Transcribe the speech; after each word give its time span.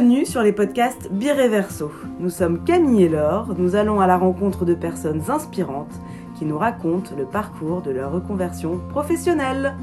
Bienvenue 0.00 0.24
sur 0.24 0.42
les 0.42 0.54
podcasts 0.54 1.12
Bireverso. 1.12 1.92
Nous 2.20 2.30
sommes 2.30 2.64
Camille 2.64 3.02
et 3.02 3.08
Laure, 3.10 3.54
nous 3.58 3.76
allons 3.76 4.00
à 4.00 4.06
la 4.06 4.16
rencontre 4.16 4.64
de 4.64 4.72
personnes 4.72 5.30
inspirantes 5.30 5.92
qui 6.38 6.46
nous 6.46 6.56
racontent 6.56 7.14
le 7.18 7.26
parcours 7.26 7.82
de 7.82 7.90
leur 7.90 8.10
reconversion 8.10 8.78
professionnelle. 8.88 9.76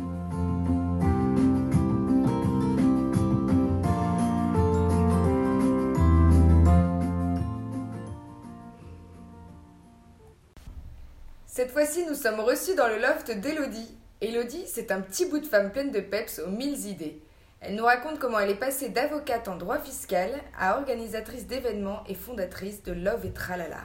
Cette 11.46 11.70
fois-ci, 11.70 12.08
nous 12.10 12.16
sommes 12.16 12.40
reçus 12.40 12.74
dans 12.74 12.88
le 12.88 13.00
loft 13.00 13.40
d'Elodie. 13.40 13.96
Elodie, 14.22 14.64
c'est 14.66 14.92
un 14.92 15.02
petit 15.02 15.28
bout 15.28 15.38
de 15.38 15.46
femme 15.46 15.72
pleine 15.72 15.92
de 15.92 16.00
peps 16.00 16.40
aux 16.40 16.50
mille 16.50 16.88
idées. 16.88 17.22
Elle 17.60 17.76
nous 17.76 17.86
raconte 17.86 18.20
comment 18.20 18.40
elle 18.40 18.52
est 18.52 18.56
passée 18.60 18.90
d'avocate 18.90 19.48
en 19.48 19.58
droit 19.58 19.80
fiscal 19.80 20.30
à 20.60 20.78
organisatrice 20.78 21.48
d'événements 21.48 22.04
et 22.08 22.14
fondatrice 22.14 22.84
de 22.84 22.92
Love 22.92 23.26
et 23.26 23.32
Tralala. 23.32 23.84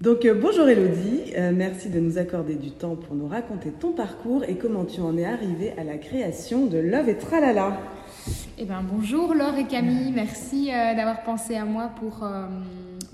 Donc 0.00 0.24
euh, 0.24 0.34
bonjour 0.34 0.68
Elodie, 0.68 1.32
Euh, 1.36 1.52
merci 1.54 1.88
de 1.88 2.00
nous 2.00 2.18
accorder 2.18 2.56
du 2.56 2.72
temps 2.72 2.96
pour 2.96 3.14
nous 3.14 3.28
raconter 3.28 3.70
ton 3.70 3.92
parcours 3.92 4.42
et 4.44 4.56
comment 4.56 4.84
tu 4.84 5.00
en 5.00 5.16
es 5.16 5.24
arrivée 5.24 5.72
à 5.78 5.84
la 5.84 5.96
création 5.96 6.66
de 6.66 6.78
Love 6.78 7.08
et 7.08 7.16
Tralala. 7.16 7.78
Eh 8.58 8.64
ben, 8.64 8.82
bonjour 8.82 9.32
Laure 9.32 9.56
et 9.56 9.66
Camille, 9.66 10.12
merci 10.12 10.70
euh, 10.70 10.94
d'avoir 10.94 11.22
pensé 11.22 11.56
à 11.56 11.64
moi 11.64 11.90
pour, 12.00 12.24
euh, 12.24 12.46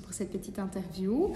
pour 0.08 0.14
cette 0.14 0.32
petite 0.32 0.58
interview. 0.58 1.34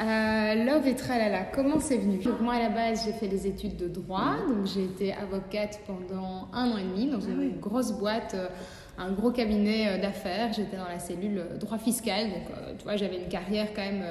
Euh, 0.00 0.64
Love 0.64 0.88
et 0.88 0.94
Tralala, 0.94 1.42
comment 1.54 1.78
c'est 1.78 1.98
venu? 1.98 2.16
Donc 2.22 2.40
moi 2.40 2.54
à 2.54 2.58
la 2.58 2.70
base 2.70 3.04
j'ai 3.04 3.12
fait 3.12 3.28
des 3.28 3.46
études 3.46 3.76
de 3.76 3.86
droit, 3.86 4.36
donc 4.48 4.64
j'ai 4.64 4.84
été 4.84 5.12
avocate 5.12 5.78
pendant 5.86 6.48
un 6.54 6.70
an 6.70 6.78
et 6.78 6.84
demi 6.84 7.10
dans 7.10 7.20
une 7.20 7.38
oui. 7.38 7.52
grosse 7.60 7.92
boîte, 7.92 8.32
euh, 8.34 8.48
un 8.96 9.12
gros 9.12 9.30
cabinet 9.30 9.88
euh, 9.88 10.00
d'affaires. 10.00 10.54
J'étais 10.54 10.78
dans 10.78 10.88
la 10.88 11.00
cellule 11.00 11.44
droit 11.60 11.76
fiscal, 11.76 12.30
donc 12.30 12.78
tu 12.78 12.84
vois 12.84 12.96
j'avais 12.96 13.18
une 13.18 13.28
carrière 13.28 13.68
quand 13.76 13.82
même 13.82 14.06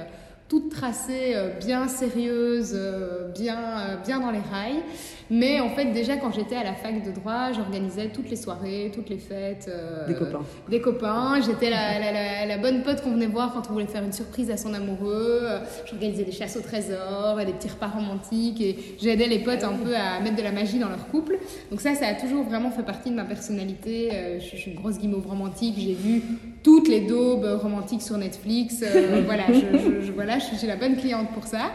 toute 0.54 0.70
tracée, 0.70 1.34
euh, 1.36 1.50
bien 1.66 1.88
sérieuse, 1.88 2.74
euh, 2.76 3.30
bien, 3.34 3.58
euh, 3.58 3.96
bien 4.06 4.20
dans 4.20 4.30
les 4.30 4.38
rails. 4.38 4.84
Mais 5.32 5.60
en 5.60 5.70
fait 5.70 5.86
déjà 5.86 6.18
quand 6.18 6.32
j'étais 6.32 6.56
à 6.56 6.64
la 6.64 6.74
fac 6.76 7.04
de 7.04 7.10
droit, 7.12 7.52
j'organisais 7.56 8.10
toutes 8.10 8.30
les 8.30 8.36
soirées, 8.36 8.92
toutes 8.94 9.10
les 9.10 9.18
fêtes. 9.18 9.66
euh, 9.68 10.06
Des 10.08 10.14
copains. 10.14 10.42
des 10.70 10.80
copains. 10.80 11.42
J'étais 11.44 11.72
la, 11.72 11.98
la- 12.00 12.12
la- 12.12 12.46
la 12.46 12.58
bonne 12.60 12.84
pote 12.84 13.02
qu'on 13.02 13.14
venait 13.14 13.26
voir 13.26 13.52
quand 13.52 13.64
on 13.70 13.74
voulait 13.74 13.88
faire 13.88 14.04
une 14.04 14.14
surprise 14.14 14.52
à 14.52 14.58
son 14.58 14.76
amoureux. 14.76 15.42
J'organisais 15.90 16.24
des 16.24 16.32
chasses 16.32 16.56
au 16.56 16.62
trésor, 16.62 17.40
et 17.42 17.46
des 17.46 17.54
petits 17.54 17.70
repas 17.70 17.88
romantiques 17.88 18.62
et 18.62 18.78
j'aidais 19.02 19.26
les 19.28 19.40
potes 19.40 19.64
un 19.64 19.74
peu 19.74 19.96
à 19.96 20.20
mettre 20.20 20.36
de 20.36 20.44
la 20.44 20.52
magie 20.52 20.78
dans 20.78 20.90
leur 20.90 21.08
couple. 21.08 21.38
Donc 21.72 21.82
ça, 21.82 21.96
ça 21.96 22.06
a 22.06 22.14
toujours 22.14 22.44
vraiment 22.44 22.70
fait 22.70 22.84
partie 22.84 23.10
de 23.10 23.16
ma 23.16 23.24
personnalité. 23.26 24.12
Je, 24.40 24.46
je 24.52 24.56
suis 24.58 24.72
une 24.72 24.78
grosse 24.80 25.00
guimauve 25.00 25.26
romantique. 25.26 25.76
J'ai 25.80 25.94
vu 25.96 26.22
toutes 26.64 26.88
les 26.88 27.02
daubes 27.02 27.60
romantiques 27.62 28.02
sur 28.02 28.18
Netflix. 28.18 28.82
Euh, 28.82 29.22
voilà, 29.26 29.44
je, 29.50 29.78
je- 29.78 30.02
je- 30.08 30.12
voilà, 30.14 30.40
je 30.40 30.56
suis 30.56 30.66
la 30.68 30.78
bonne 30.78 30.96
cliente 30.96 31.30
pour 31.34 31.44
ça. 31.46 31.72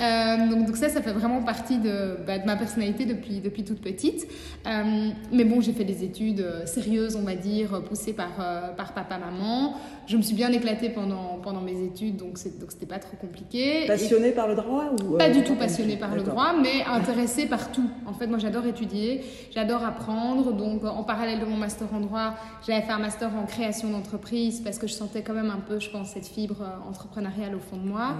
Euh, 0.00 0.48
donc, 0.48 0.66
donc 0.66 0.76
ça, 0.76 0.88
ça 0.88 1.02
fait 1.02 1.10
vraiment 1.12 1.42
partie 1.42 1.78
de, 1.78 2.16
bah, 2.26 2.38
de 2.38 2.46
ma 2.46 2.54
personnalité 2.56 3.04
depuis, 3.04 3.40
depuis 3.40 3.64
toute 3.64 3.80
petite. 3.80 4.26
Euh, 4.66 5.08
mais 5.32 5.44
bon, 5.44 5.60
j'ai 5.60 5.72
fait 5.72 5.84
des 5.84 6.04
études 6.04 6.44
sérieuses, 6.66 7.16
on 7.16 7.22
va 7.22 7.34
dire, 7.34 7.82
poussées 7.82 8.12
par, 8.12 8.36
par 8.76 8.94
papa, 8.94 9.18
maman. 9.18 9.74
Je 10.06 10.16
me 10.16 10.22
suis 10.22 10.34
bien 10.36 10.50
éclatée 10.52 10.88
pendant, 10.90 11.38
pendant 11.42 11.60
mes 11.60 11.82
études, 11.84 12.16
donc 12.16 12.38
c'était 12.38 12.86
pas 12.86 12.98
trop 12.98 13.16
compliqué. 13.20 13.84
Et- 13.84 13.86
Passionnée 13.88 14.30
par 14.30 14.46
le 14.48 14.54
droit 14.54 14.84
ou 15.04 15.16
pas 15.16 15.30
du 15.30 15.42
tout 15.42 15.54
passionnée 15.56 15.96
par 15.96 16.14
le 16.14 16.22
droit, 16.22 16.52
mais 16.62 16.84
intéressée 16.88 17.46
par 17.46 17.72
tout. 17.72 17.90
En 18.06 18.12
fait, 18.12 18.26
moi, 18.28 18.38
j'adore 18.38 18.64
étudier, 18.66 19.22
j'adore 19.54 19.84
apprendre. 19.84 20.52
Donc, 20.52 20.84
en 20.84 21.02
parallèle 21.02 21.40
de 21.40 21.44
mon 21.44 21.56
master 21.56 21.88
en 21.92 22.00
droit, 22.00 22.34
j'avais 22.66 22.82
fait 22.82 22.92
un 22.92 22.98
master 22.98 23.30
en 23.36 23.44
création 23.44 23.90
d'entreprise 23.90 24.27
parce 24.62 24.78
que 24.78 24.86
je 24.86 24.92
sentais 24.92 25.22
quand 25.22 25.32
même 25.32 25.50
un 25.50 25.60
peu, 25.60 25.80
je 25.80 25.90
pense, 25.90 26.10
cette 26.10 26.26
fibre 26.26 26.56
euh, 26.60 26.88
entrepreneuriale 26.88 27.54
au 27.54 27.58
fond 27.58 27.76
de 27.76 27.88
moi. 27.88 28.16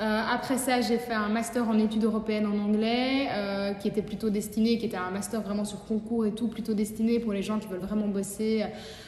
Euh, 0.00 0.20
après 0.32 0.58
ça, 0.58 0.80
j'ai 0.80 0.98
fait 0.98 1.12
un 1.12 1.28
master 1.28 1.68
en 1.68 1.78
études 1.78 2.04
européennes 2.04 2.46
en 2.46 2.58
anglais, 2.58 3.28
euh, 3.30 3.72
qui 3.74 3.88
était 3.88 4.02
plutôt 4.02 4.30
destiné, 4.30 4.78
qui 4.78 4.86
était 4.86 4.96
un 4.96 5.10
master 5.10 5.42
vraiment 5.42 5.64
sur 5.64 5.84
concours 5.84 6.26
et 6.26 6.32
tout, 6.32 6.48
plutôt 6.48 6.74
destiné 6.74 7.20
pour 7.20 7.32
les 7.32 7.42
gens 7.42 7.58
qui 7.58 7.68
veulent 7.68 7.80
vraiment 7.80 8.08
bosser 8.08 8.64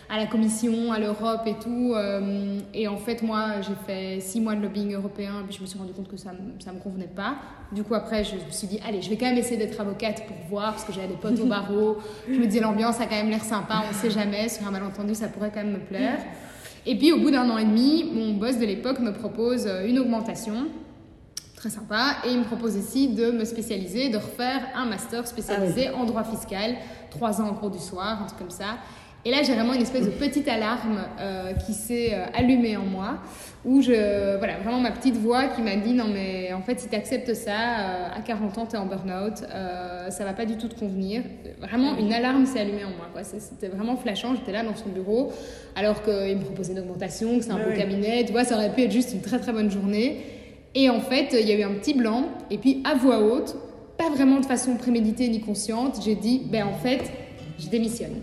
à 0.09 0.19
la 0.19 0.27
Commission, 0.27 0.93
à 0.93 1.01
l'Europe 1.01 1.43
et 1.47 1.55
tout. 1.55 1.95
Et 2.73 2.87
en 2.87 2.97
fait, 2.97 3.23
moi, 3.23 3.61
j'ai 3.61 3.75
fait 3.87 4.21
six 4.21 4.41
mois 4.41 4.55
de 4.55 4.62
lobbying 4.62 4.95
européen, 4.95 5.43
puis 5.45 5.56
je 5.56 5.62
me 5.62 5.67
suis 5.67 5.79
rendu 5.79 5.93
compte 5.93 6.09
que 6.09 6.17
ça 6.17 6.31
ne 6.33 6.73
me 6.73 6.81
convenait 6.81 7.09
pas. 7.09 7.37
Du 7.73 7.83
coup, 7.83 7.95
après, 7.95 8.23
je 8.23 8.37
me 8.37 8.51
suis 8.53 8.69
dit, 8.69 8.79
allez, 8.87 9.03
je 9.03 9.11
vais 9.11 9.17
quand 9.17 9.27
même 9.27 9.39
essayer 9.39 9.56
d'être 9.56 9.81
avocate 9.81 10.25
pour 10.27 10.37
voir, 10.49 10.71
parce 10.73 10.85
que 10.85 10.93
j'avais 10.93 11.09
des 11.09 11.15
potes 11.15 11.41
au 11.41 11.47
barreau. 11.47 11.99
Je 12.29 12.39
me 12.39 12.47
disais, 12.47 12.61
l'ambiance 12.61 13.01
a 13.01 13.06
quand 13.06 13.17
même 13.17 13.31
l'air 13.31 13.43
sympa, 13.43 13.83
on 13.85 13.89
ne 13.89 13.95
sait 13.95 14.11
jamais, 14.11 14.49
sur 14.49 14.65
un 14.67 14.71
malentendu, 14.71 15.15
ça 15.17 15.27
pourrait 15.27 15.51
quand 15.53 15.65
même 15.65 15.73
me 15.73 15.81
plaire. 15.81 16.21
Et 16.87 16.97
puis, 16.97 17.13
au 17.13 17.19
bout 17.19 17.33
d'un 17.33 17.51
an 17.51 17.59
et 17.59 17.65
demi, 17.65 18.05
mon 18.15 18.35
boss 18.35 18.59
de 18.59 18.65
l'époque 18.65 19.01
me 19.01 19.13
propose 19.13 19.67
euh, 19.67 19.87
une 19.87 19.99
augmentation 19.99 20.69
très 21.57 21.69
sympa. 21.69 22.19
Et 22.25 22.31
il 22.31 22.39
me 22.39 22.45
propose 22.45 22.77
aussi 22.77 23.09
de 23.09 23.33
me 23.33 23.45
spécialiser, 23.45 24.09
de 24.09 24.19
refaire 24.19 24.61
un 24.75 24.85
master 24.85 25.27
spécialisé 25.27 25.91
en 25.91 26.05
droit 26.05 26.23
fiscal, 26.23 26.77
trois 27.11 27.41
ans 27.41 27.49
en 27.49 27.55
cours 27.55 27.71
du 27.71 27.81
soir, 27.81 28.23
un 28.23 28.27
truc 28.27 28.39
comme 28.39 28.51
ça. 28.51 28.79
Et 29.26 29.32
là, 29.32 29.42
j'ai 29.42 29.54
vraiment 29.54 29.75
une 29.75 29.82
espèce 29.82 30.04
de 30.04 30.10
petite 30.10 30.47
alarme 30.47 31.00
euh, 31.19 31.53
qui 31.54 31.75
s'est 31.75 32.14
euh, 32.14 32.26
allumée 32.32 32.76
en 32.76 32.84
moi, 32.84 33.19
où 33.64 33.82
je, 33.82 34.38
voilà, 34.38 34.59
vraiment 34.62 34.78
ma 34.78 34.92
petite 34.92 35.16
voix 35.16 35.48
qui 35.48 35.62
m'a 35.62 35.75
dit 35.75 35.94
non 35.94 36.06
mais 36.06 36.53
en 36.53 36.62
fait 36.62 36.78
si 36.78 36.88
tu 36.88 36.94
acceptes 36.94 37.34
ça, 37.34 37.50
euh, 37.50 38.19
à 38.19 38.20
40 38.25 38.59
ans 38.59 38.66
tu 38.66 38.76
es 38.76 38.78
en 38.78 38.87
burn-out, 38.87 39.38
ça 40.10 40.25
va 40.25 40.32
pas 40.32 40.44
du 40.44 40.56
tout 40.56 40.69
te 40.69 40.78
convenir. 40.78 41.22
Vraiment 41.60 41.98
une 41.98 42.12
alarme 42.12 42.47
s'est 42.47 42.60
allumée 42.60 42.84
en 42.84 42.91
moi, 42.91 43.09
quoi. 43.12 43.25
C'était 43.25 43.66
vraiment 43.66 43.97
flashant, 43.97 44.37
j'étais 44.37 44.53
là 44.53 44.62
dans 44.62 44.76
son 44.76 44.91
bureau, 44.91 45.32
alors 45.75 46.04
qu'il 46.04 46.37
me 46.37 46.44
proposait 46.44 46.75
une 46.75 46.78
augmentation, 46.78 47.37
que 47.37 47.44
c'est 47.44 47.50
un 47.50 47.56
Ouais, 47.56 47.72
beau 47.72 47.76
cabinet, 47.76 48.25
tu 48.25 48.31
vois, 48.31 48.44
ça 48.44 48.54
aurait 48.54 48.72
pu 48.72 48.82
être 48.82 48.93
juste 48.93 49.12
une 49.12 49.22
très 49.22 49.41
très 49.41 49.53
bonne 49.53 49.72
journée. 49.72 50.20
Et 50.76 50.88
en 50.88 51.00
fait, 51.00 51.37
il 51.37 51.48
y 51.48 51.50
a 51.50 51.58
eu 51.58 51.64
un 51.64 51.75
petit 51.75 51.94
blanc, 51.94 52.26
et 52.48 52.58
puis 52.58 52.81
à 52.84 52.94
voix 52.94 53.19
haute, 53.19 53.56
pas 53.98 54.08
vraiment 54.08 54.38
de 54.38 54.47
façon 54.47 54.76
préméditée 54.76 55.28
ni 55.28 55.41
consciente, 55.41 56.00
j'ai 56.04 56.14
dit, 56.14 56.43
ben 56.48 56.64
en 56.64 56.75
fait, 56.75 57.10
je 57.58 57.66
démissionne. 57.66 58.20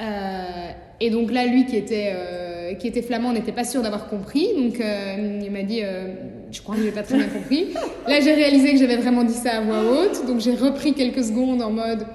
Euh, 0.00 0.70
et 1.00 1.10
donc 1.10 1.32
là, 1.32 1.46
lui 1.46 1.66
qui 1.66 1.76
était, 1.76 2.12
euh, 2.14 2.74
qui 2.74 2.86
était 2.86 3.02
flamand 3.02 3.32
n'était 3.32 3.52
pas 3.52 3.64
sûr 3.64 3.82
d'avoir 3.82 4.08
compris, 4.08 4.48
donc 4.56 4.80
euh, 4.80 5.40
il 5.42 5.50
m'a 5.50 5.62
dit, 5.62 5.82
je 6.50 6.62
crois 6.62 6.74
que 6.74 6.82
je 6.82 6.86
n'ai 6.86 6.92
pas 6.92 7.02
très 7.02 7.16
bien 7.16 7.28
compris. 7.28 7.68
Là, 8.06 8.20
j'ai 8.20 8.34
réalisé 8.34 8.72
que 8.72 8.78
j'avais 8.78 8.96
vraiment 8.96 9.24
dit 9.24 9.34
ça 9.34 9.58
à 9.58 9.60
voix 9.60 9.82
haute, 9.82 10.26
donc 10.26 10.40
j'ai 10.40 10.54
repris 10.54 10.94
quelques 10.94 11.24
secondes 11.24 11.62
en 11.62 11.70
mode, 11.70 12.06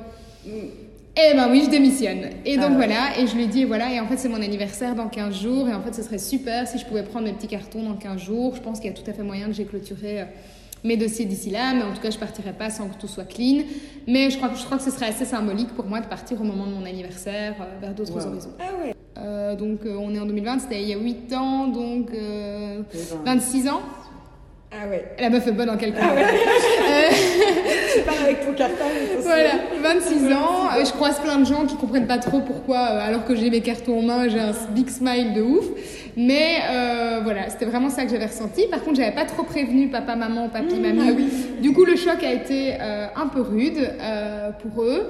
eh 0.46 1.36
ben 1.36 1.50
oui, 1.52 1.64
je 1.66 1.70
démissionne. 1.70 2.30
Et 2.46 2.56
donc 2.56 2.72
Ah 2.72 2.75
voilà, 2.75 3.20
et 3.20 3.28
je 3.28 3.36
lui 3.36 3.44
ai 3.44 3.47
dit, 3.47 3.66
voilà, 3.66 3.94
et 3.94 4.00
en 4.00 4.08
fait 4.08 4.18
c'est 4.18 4.30
mon 4.30 4.41
anniversaire 4.41 4.96
dans 4.96 5.08
15 5.08 5.41
jours, 5.41 5.70
et 5.70 5.74
en 5.74 5.81
fait 5.81 5.94
ce 5.94 6.03
serait 6.03 6.18
super 6.18 6.68
si 6.68 6.78
je 6.78 6.86
pouvais 6.86 7.03
prendre 7.03 7.25
mes 7.25 7.34
petits 7.34 7.47
cartons 7.47 7.84
dans 7.84 7.96
15 7.96 8.20
jours. 8.22 8.56
Je 8.56 8.62
pense 8.62 8.80
qu'il 8.80 8.90
y 8.90 8.94
a 8.94 8.97
tout 8.97 9.09
à 9.09 9.14
fait 9.14 9.24
moyen 9.24 9.47
que 9.47 9.53
j'ai 9.53 9.66
clôturé 9.66 10.25
mes 10.84 10.97
dossiers 10.97 11.25
d'ici 11.25 11.50
là, 11.50 11.74
mais 11.74 11.84
en 11.84 11.94
tout 11.94 12.02
cas 12.02 12.09
je 12.12 12.18
partirai 12.18 12.53
pas 12.53 12.69
sans 12.69 12.88
que 12.90 12.96
tout 13.00 13.08
soit 13.08 13.25
clean. 13.25 13.64
Mais 14.08 14.30
je 14.30 14.38
crois, 14.38 14.50
que- 14.50 14.58
je 14.58 14.64
crois 14.66 14.78
que 14.78 14.84
ce 14.84 14.92
serait 14.92 15.08
assez 15.08 15.25
symbolique 15.25 15.69
pour 15.75 15.86
moi 15.86 16.00
de 16.02 16.08
partir 16.08 16.40
au 16.42 16.44
moment 16.44 16.66
de 16.66 16.72
mon 16.74 16.86
anniversaire 16.86 17.56
euh, 17.62 17.80
vers 17.80 17.94
d'autres 17.94 18.14
Wow. 18.16 18.28
horizons. 18.31 18.50
Ah 18.59 18.64
ouais. 18.84 18.96
Euh, 19.18 19.56
donc 19.56 19.86
euh, 19.86 19.96
on 20.00 20.14
est 20.16 20.20
en 20.20 20.25
2020, 20.25 20.59
c'était 20.59 20.81
il 20.81 20.90
y 20.90 20.94
a 20.94 20.97
8 20.97 21.34
ans, 21.34 21.68
donc 21.68 22.09
euh, 22.14 22.81
Eh 22.94 22.97
ben, 23.25 23.36
26 23.36 23.68
ans. 23.70 23.81
Ah 24.74 24.88
ouais. 24.90 25.04
La 25.20 25.30
meuf 25.30 25.46
est 25.48 25.52
bonne 25.52 25.70
en 25.70 25.78
calcul. 25.78 26.02
Tu 27.94 28.00
pars 28.04 28.16
avec 28.24 28.46
ton 28.46 28.54
cartable 28.54 28.90
Voilà, 29.20 29.50
stylo. 29.50 29.82
26 29.84 30.34
ans, 30.34 30.70
euh, 30.78 30.86
je 30.86 30.92
croise 30.94 31.20
plein 31.20 31.40
de 31.40 31.46
gens 31.46 31.66
qui 31.66 31.76
comprennent 31.76 32.08
pas 32.08 32.20
trop 32.20 32.40
pourquoi, 32.40 32.78
euh, 32.78 33.08
alors 33.08 33.26
que 33.26 33.36
j'ai 33.36 33.50
mes 33.50 33.59
cartons 33.59 34.00
en 34.00 34.02
main, 34.02 34.30
j'ai 34.30 34.40
un 34.40 34.54
big 34.70 34.90
smile 34.90 35.34
de 35.34 35.42
ouf. 35.42 35.66
Mais 36.16 36.58
euh, 36.70 37.20
voilà, 37.24 37.50
c'était 37.50 37.66
vraiment 37.66 37.90
ça 37.90 38.04
que 38.06 38.12
j'avais 38.12 38.26
ressenti. 38.26 38.66
Par 38.68 38.82
contre, 38.82 38.98
j'avais 38.98 39.14
pas 39.16 39.26
trop 39.26 39.44
prévenu 39.44 39.90
papa, 39.90 40.16
maman, 40.16 40.48
papi, 40.50 40.76
mamie. 40.76 41.28
Du 41.62 41.74
coup, 41.74 41.84
le 41.85 41.96
choc 41.97 42.24
a 42.24 42.32
été 42.32 42.74
euh, 42.79 43.08
un 43.16 43.28
peu 43.28 43.41
rude 43.41 43.78
euh, 44.02 44.52
pour 44.52 44.84
eux. 44.84 45.09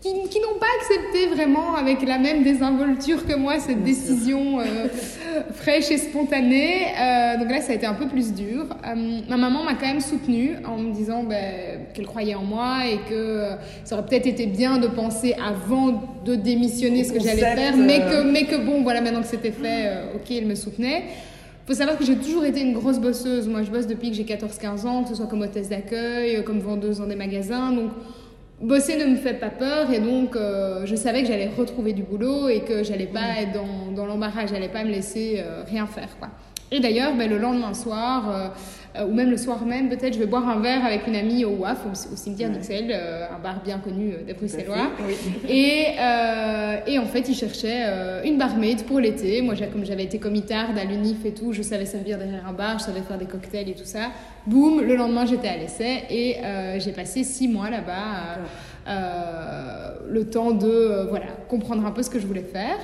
Qui, 0.00 0.08
qui 0.30 0.40
n'ont 0.40 0.58
pas 0.58 0.66
accepté 0.78 1.26
vraiment 1.26 1.74
avec 1.74 2.00
la 2.08 2.16
même 2.16 2.42
désinvolture 2.42 3.26
que 3.26 3.36
moi 3.36 3.58
cette 3.58 3.82
décision 3.82 4.58
euh, 4.58 4.88
fraîche 5.52 5.90
et 5.90 5.98
spontanée. 5.98 6.86
Euh, 6.98 7.36
donc 7.36 7.50
là, 7.50 7.60
ça 7.60 7.72
a 7.72 7.74
été 7.74 7.84
un 7.84 7.92
peu 7.92 8.08
plus 8.08 8.32
dur. 8.32 8.64
Euh, 8.86 9.20
ma 9.28 9.36
maman 9.36 9.62
m'a 9.62 9.74
quand 9.74 9.86
même 9.86 10.00
soutenue 10.00 10.56
en 10.66 10.78
me 10.78 10.94
disant 10.94 11.24
ben, 11.24 11.80
qu'elle 11.92 12.06
croyait 12.06 12.34
en 12.34 12.44
moi 12.44 12.86
et 12.90 12.98
que 13.10 13.50
ça 13.84 13.94
aurait 13.94 14.06
peut-être 14.06 14.26
été 14.26 14.46
bien 14.46 14.78
de 14.78 14.86
penser 14.86 15.34
avant 15.34 16.02
de 16.24 16.34
démissionner 16.34 17.04
ce 17.04 17.12
que 17.12 17.20
j'allais 17.20 17.36
faire, 17.36 17.76
mais 17.76 18.00
que, 18.00 18.22
mais 18.22 18.44
que 18.46 18.56
bon, 18.56 18.82
voilà, 18.82 19.02
maintenant 19.02 19.20
que 19.20 19.28
c'était 19.28 19.50
fait, 19.50 19.98
ok, 20.14 20.30
elle 20.30 20.46
me 20.46 20.54
soutenait. 20.54 21.04
faut 21.66 21.74
savoir 21.74 21.98
que 21.98 22.06
j'ai 22.06 22.16
toujours 22.16 22.46
été 22.46 22.62
une 22.62 22.72
grosse 22.72 22.98
bosseuse. 22.98 23.48
Moi, 23.48 23.64
je 23.64 23.70
bosse 23.70 23.86
depuis 23.86 24.08
que 24.08 24.16
j'ai 24.16 24.24
14-15 24.24 24.86
ans, 24.86 25.02
que 25.02 25.10
ce 25.10 25.16
soit 25.16 25.26
comme 25.26 25.42
hôtesse 25.42 25.68
d'accueil, 25.68 26.42
comme 26.42 26.60
vendeuse 26.60 27.00
dans 27.00 27.06
des 27.06 27.16
magasins. 27.16 27.70
Donc, 27.72 27.90
bosser 28.60 28.96
ne 28.96 29.06
me 29.06 29.16
fait 29.16 29.34
pas 29.34 29.50
peur 29.50 29.90
et 29.90 30.00
donc 30.00 30.36
euh, 30.36 30.84
je 30.84 30.94
savais 30.94 31.22
que 31.22 31.28
j'allais 31.28 31.50
retrouver 31.56 31.92
du 31.92 32.02
boulot 32.02 32.48
et 32.48 32.60
que 32.60 32.84
j'allais 32.84 33.06
pas 33.06 33.40
être 33.40 33.52
dans, 33.52 33.92
dans 33.94 34.06
l'embarras, 34.06 34.46
j'allais 34.46 34.68
pas 34.68 34.84
me 34.84 34.90
laisser 34.90 35.36
euh, 35.38 35.62
rien 35.66 35.86
faire 35.86 36.08
quoi. 36.18 36.28
Et 36.72 36.78
d'ailleurs, 36.78 37.14
ben, 37.16 37.28
le 37.28 37.38
lendemain 37.38 37.74
soir, 37.74 38.30
euh, 38.30 38.48
ou 38.98 39.12
même 39.12 39.30
le 39.30 39.36
soir 39.36 39.64
même, 39.64 39.88
peut-être 39.88 40.14
je 40.14 40.18
vais 40.18 40.26
boire 40.26 40.48
un 40.48 40.60
verre 40.60 40.84
avec 40.84 41.06
une 41.06 41.14
amie 41.14 41.44
au 41.44 41.56
WAF, 41.56 41.78
au, 41.86 42.16
cimetière 42.16 42.50
d'Ixelles, 42.50 42.92
un 42.92 43.38
bar 43.38 43.62
bien 43.62 43.78
connu 43.78 44.14
des 44.26 44.34
Bruxellois. 44.34 44.90
Et, 45.48 45.94
et 46.86 46.98
en 46.98 47.06
fait, 47.06 47.28
ils 47.28 47.34
cherchaient 47.34 47.84
une 48.24 48.36
barmaid 48.36 48.84
pour 48.84 48.98
l'été. 48.98 49.42
Moi, 49.42 49.54
comme 49.72 49.84
j'avais 49.84 50.04
été 50.04 50.18
comitarde 50.18 50.76
à 50.76 50.84
l'UNIF 50.84 51.24
et 51.24 51.32
tout, 51.32 51.52
je 51.52 51.62
savais 51.62 51.86
servir 51.86 52.18
derrière 52.18 52.46
un 52.48 52.52
bar, 52.52 52.78
je 52.78 52.84
savais 52.84 53.00
faire 53.00 53.18
des 53.18 53.26
cocktails 53.26 53.68
et 53.68 53.74
tout 53.74 53.84
ça. 53.84 54.10
Boum, 54.46 54.80
le 54.80 54.96
lendemain, 54.96 55.24
j'étais 55.24 55.48
à 55.48 55.56
l'essai 55.56 56.02
et 56.10 56.36
j'ai 56.78 56.92
passé 56.92 57.22
six 57.22 57.46
mois 57.46 57.70
là-bas. 57.70 58.40
Euh, 58.88 59.94
le 60.08 60.28
temps 60.28 60.50
de 60.50 60.66
euh, 60.66 61.04
voilà, 61.04 61.26
comprendre 61.48 61.86
un 61.86 61.92
peu 61.92 62.02
ce 62.02 62.10
que 62.10 62.18
je 62.18 62.26
voulais 62.26 62.42
faire. 62.42 62.76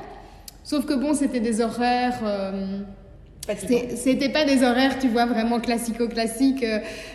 Sauf 0.62 0.84
que 0.84 0.94
bon, 0.94 1.14
c'était 1.14 1.40
des 1.40 1.60
horaires. 1.60 2.20
Euh, 2.22 2.80
c'était 3.94 4.28
pas 4.28 4.44
des 4.44 4.62
horaires, 4.62 4.98
tu 4.98 5.08
vois, 5.08 5.26
vraiment 5.26 5.60
classico-classiques. 5.60 6.64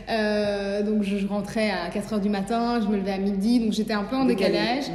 donc 0.07 1.03
je, 1.03 1.27
rentrais 1.27 1.71
à 1.71 1.89
4 1.89 2.15
h 2.15 2.21
du 2.21 2.29
matin, 2.29 2.79
je 2.81 2.87
me 2.87 2.97
levais 2.97 3.11
à 3.11 3.17
midi, 3.17 3.59
donc 3.59 3.73
j'étais 3.73 3.93
un 3.93 4.03
peu 4.03 4.15
en 4.15 4.25
décalage. 4.25 4.85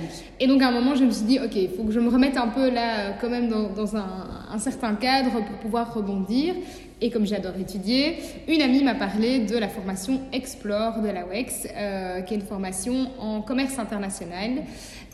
Et 0.41 0.47
donc 0.47 0.63
à 0.63 0.69
un 0.69 0.73
moment, 0.73 0.95
je 0.95 1.05
me 1.05 1.11
suis 1.11 1.25
dit, 1.25 1.39
ok, 1.39 1.55
il 1.55 1.71
faut 1.71 1.85
que 1.85 1.93
je 1.93 2.01
me 2.01 2.09
remette 2.09 2.37
un 2.37 2.49
peu 2.49 2.71
là, 2.71 3.13
quand 3.21 3.31
même, 3.31 3.49
dans, 3.49 3.69
dans 3.69 3.97
un, 3.97 4.07
un, 4.53 4.59
certain 4.59 4.95
cadre 4.95 5.31
pour 5.31 5.57
pouvoir 5.63 5.95
rebondir. 5.95 6.55
Et 7.03 7.11
comme 7.11 7.27
j'adore 7.27 7.53
étudier, 7.61 8.17
une 8.49 8.63
amie 8.63 8.83
m'a 8.83 8.95
parlé 8.95 9.41
de 9.41 9.59
la 9.59 9.69
formation 9.69 10.19
Explore 10.33 11.03
de 11.03 11.09
la 11.09 11.27
WEX, 11.27 11.69
euh, 11.77 12.23
qui 12.23 12.33
est 12.33 12.39
une 12.39 12.43
formation 12.43 13.11
en 13.19 13.43
commerce 13.43 13.79
international. 13.79 14.63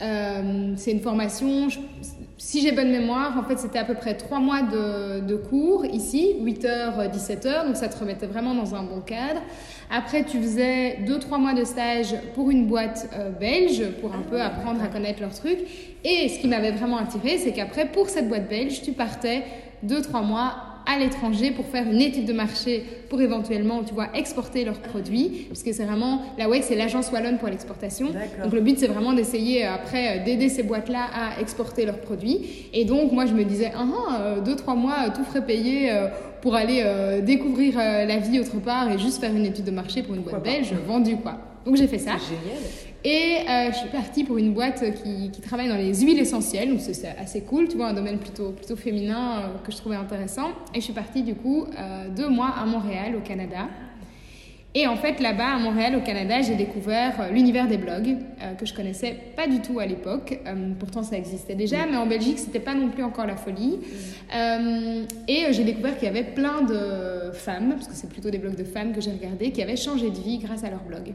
Euh, 0.01 0.75
c'est 0.77 0.93
une 0.93 1.01
formation, 1.01 1.67
si 2.39 2.63
j'ai 2.63 2.71
bonne 2.71 2.93
mémoire, 2.93 3.37
en 3.37 3.43
fait 3.43 3.59
c'était 3.59 3.81
à 3.81 3.85
peu 3.85 3.95
près 3.95 4.15
trois 4.17 4.39
mois 4.39 4.63
de, 4.63 5.27
de 5.27 5.35
cours 5.35 5.85
ici, 5.85 6.37
8h, 6.41 7.11
17h, 7.11 7.67
donc 7.67 7.77
ça 7.77 7.89
te 7.89 7.99
remettait 7.99 8.27
vraiment 8.27 8.55
dans 8.55 8.77
un 8.77 8.85
bon 8.85 9.01
cadre. 9.01 9.41
Après, 9.91 10.23
tu 10.25 10.41
faisais 10.41 11.01
deux, 11.05 11.19
trois 11.19 11.39
mois 11.39 11.53
de 11.53 11.65
stage 11.65 12.15
pour 12.35 12.51
une 12.51 12.67
boîte 12.67 13.11
euh, 13.15 13.31
belge 13.31 13.83
pour 14.01 14.15
un 14.15 14.23
peu 14.23 14.41
apprendre 14.41 14.83
à 14.83 14.87
connaître 14.87 15.21
leurs 15.21 15.35
trucs. 15.35 15.59
Et 16.05 16.29
ce 16.29 16.39
qui 16.39 16.47
m'avait 16.47 16.71
vraiment 16.71 16.99
attiré, 16.99 17.39
c'est 17.39 17.53
qu'après, 17.53 17.87
pour 17.87 18.09
cette 18.09 18.29
boîte 18.29 18.49
belge, 18.49 18.83
tu 18.83 18.93
partais 18.93 19.43
deux, 19.83 20.01
trois 20.01 20.23
mois 20.23 20.72
à 20.87 20.99
l'étranger 20.99 21.51
pour 21.51 21.67
faire 21.67 21.87
une 21.87 22.01
étude 22.01 22.27
de 22.27 22.33
marché 22.33 22.85
pour 23.09 23.21
éventuellement, 23.21 23.83
tu 23.83 23.95
vois, 23.95 24.09
exporter 24.15 24.65
leurs 24.65 24.81
produits. 24.81 25.47
Parce 25.49 25.63
que 25.63 25.73
c'est 25.73 25.85
vraiment, 25.85 26.23
la 26.39 26.49
WEX, 26.49 26.67
c'est 26.67 26.77
l'agence 26.77 27.11
wallonne 27.11 27.39
pour 27.39 27.49
l'exportation. 27.49 28.09
Donc 28.43 28.53
le 28.53 28.61
but, 28.61 28.79
c'est 28.79 28.87
vraiment 28.87 29.13
d'essayer 29.13 29.65
euh, 29.65 29.75
après 29.75 30.21
euh, 30.21 30.25
d'aider 30.25 30.49
ces 30.49 30.63
boîtes-là 30.63 31.07
à 31.15 31.41
exporter 31.41 31.85
leurs 31.85 31.99
produits. 31.99 32.69
Et 32.73 32.85
donc, 32.85 33.13
moi, 33.13 33.27
je 33.27 33.35
me 33.35 33.45
disais, 33.45 33.73
ah, 33.75 33.85
ah 34.09 34.23
euh, 34.23 34.41
deux, 34.41 34.57
trois 34.57 34.75
mois, 34.75 35.11
tout 35.15 35.25
frais 35.25 35.45
payé 35.45 35.91
pour 36.41 36.55
aller 36.55 36.85
découvrir 37.23 37.77
la 37.77 38.19
vie 38.19 38.41
autre 38.41 38.59
part 38.59 38.91
et 38.91 38.99
juste 38.99 39.21
faire 39.21 39.35
une 39.35 39.47
étude 39.47 39.65
de 39.65 39.71
marché 39.71 40.03
pour 40.03 40.15
une 40.15 40.23
boîte 40.23 40.43
belge, 40.43 40.73
vendue, 40.87 41.17
quoi. 41.17 41.39
Donc 41.65 41.77
j'ai 41.77 41.87
fait 41.87 41.99
ça. 41.99 42.13
Génial. 42.13 42.92
Et 43.05 43.39
euh, 43.49 43.73
je 43.73 43.79
suis 43.79 43.89
partie 43.89 44.23
pour 44.23 44.39
une 44.39 44.53
boîte 44.53 44.85
qui, 45.03 45.31
qui, 45.31 45.41
travaille 45.41 45.69
dans 45.69 45.77
les 45.77 45.93
huiles 46.03 46.21
essentielles, 46.21 46.71
donc 46.71 46.81
c'est 46.81 47.09
assez 47.19 47.41
cool, 47.41 47.67
tu 47.67 47.77
vois, 47.77 47.89
un 47.89 47.95
domaine 47.95 48.19
plutôt, 48.19 48.51
plutôt 48.51 48.77
féminin 48.77 49.41
euh, 49.41 49.59
que 49.65 49.73
je 49.73 49.77
trouvais 49.77 49.97
intéressant. 49.97 50.51
Et 50.73 50.79
je 50.79 50.85
suis 50.85 50.93
partie 50.93 51.23
du 51.23 51.35
coup 51.35 51.65
euh, 51.65 52.09
deux 52.15 52.29
mois 52.29 52.55
à 52.57 52.65
Montréal, 52.65 53.17
au 53.17 53.21
Canada. 53.21 53.69
Et 54.75 54.87
en 54.87 54.97
fait, 54.97 55.21
là-bas, 55.21 55.57
à 55.57 55.59
Montréal, 55.59 55.97
au 55.97 56.01
Canada, 56.01 56.41
j'ai 56.43 56.55
découvert 56.55 57.31
l'univers 57.31 57.69
des 57.69 57.77
blogs, 57.77 58.17
que 58.59 58.65
je 58.65 58.73
connaissais 58.73 59.15
pas 59.37 59.47
du 59.47 59.61
tout 59.61 59.79
à 59.81 59.85
l'époque. 59.85 60.41
pourtant, 60.79 61.03
ça 61.03 61.19
existait 61.19 61.55
déjà, 61.55 61.85
mais 61.85 61.99
en 61.99 62.07
Belgique, 62.07 62.39
c'était 62.39 62.59
pas 62.59 62.73
non 62.73 62.89
plus 62.89 63.03
encore 63.03 63.27
la 63.27 63.37
folie. 63.37 63.81
et 65.29 65.53
j'ai 65.53 65.65
découvert 65.65 65.99
qu'il 65.99 66.07
y 66.07 66.11
avait 66.11 66.25
plein 66.25 66.63
de 66.63 67.33
femmes, 67.35 67.75
parce 67.75 67.87
que 67.87 67.95
c'est 67.95 68.09
plutôt 68.09 68.31
des 68.31 68.39
blogs 68.39 68.57
de 68.57 68.65
femmes 68.65 68.95
que 68.95 69.03
j'ai 69.03 69.13
regardé, 69.13 69.51
qui 69.51 69.61
avaient 69.61 69.77
changé 69.77 70.09
de 70.09 70.19
vie 70.19 70.39
grâce 70.39 70.65
à 70.65 70.71
leur 70.71 70.85
blog. 70.85 71.13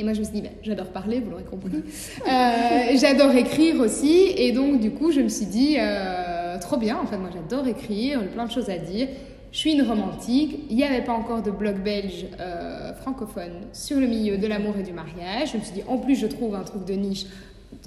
Et 0.00 0.04
moi, 0.04 0.12
je 0.12 0.20
me 0.20 0.24
suis 0.24 0.34
dit, 0.34 0.42
ben, 0.42 0.52
j'adore 0.62 0.86
parler, 0.86 1.18
vous 1.18 1.30
l'aurez 1.30 1.42
compris. 1.42 1.72
Euh, 1.74 2.96
j'adore 3.00 3.32
écrire 3.34 3.80
aussi. 3.80 4.32
Et 4.36 4.52
donc, 4.52 4.80
du 4.80 4.92
coup, 4.92 5.10
je 5.10 5.20
me 5.20 5.28
suis 5.28 5.46
dit, 5.46 5.76
euh, 5.78 6.56
trop 6.60 6.76
bien. 6.76 6.98
En 7.02 7.06
fait, 7.06 7.16
moi, 7.16 7.30
j'adore 7.32 7.66
écrire, 7.66 8.20
j'ai 8.22 8.28
plein 8.28 8.46
de 8.46 8.50
choses 8.50 8.70
à 8.70 8.78
dire. 8.78 9.08
Je 9.50 9.58
suis 9.58 9.72
une 9.72 9.82
romantique. 9.82 10.60
Il 10.70 10.76
n'y 10.76 10.84
avait 10.84 11.02
pas 11.02 11.14
encore 11.14 11.42
de 11.42 11.50
blog 11.50 11.82
belge 11.82 12.26
euh, 12.38 12.94
francophone 12.94 13.66
sur 13.72 13.98
le 13.98 14.06
milieu 14.06 14.38
de 14.38 14.46
l'amour 14.46 14.74
et 14.78 14.84
du 14.84 14.92
mariage. 14.92 15.52
Je 15.52 15.58
me 15.58 15.62
suis 15.64 15.72
dit, 15.72 15.82
en 15.88 15.98
plus, 15.98 16.14
je 16.14 16.28
trouve 16.28 16.54
un 16.54 16.62
truc 16.62 16.84
de 16.84 16.94
niche 16.94 17.26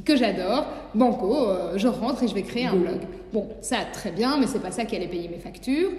que 0.03 0.17
j'adore. 0.17 0.65
Banco, 0.93 1.47
je 1.75 1.87
rentre 1.87 2.23
et 2.23 2.27
je 2.27 2.33
vais 2.33 2.41
créer 2.41 2.65
un 2.65 2.75
blog. 2.75 2.99
Bon, 3.31 3.47
ça, 3.61 3.77
très 3.93 4.11
bien, 4.11 4.37
mais 4.37 4.47
c'est 4.47 4.61
pas 4.61 4.71
ça 4.71 4.83
qui 4.83 4.97
allait 4.97 5.07
payer 5.07 5.29
mes 5.29 5.39
factures. 5.39 5.91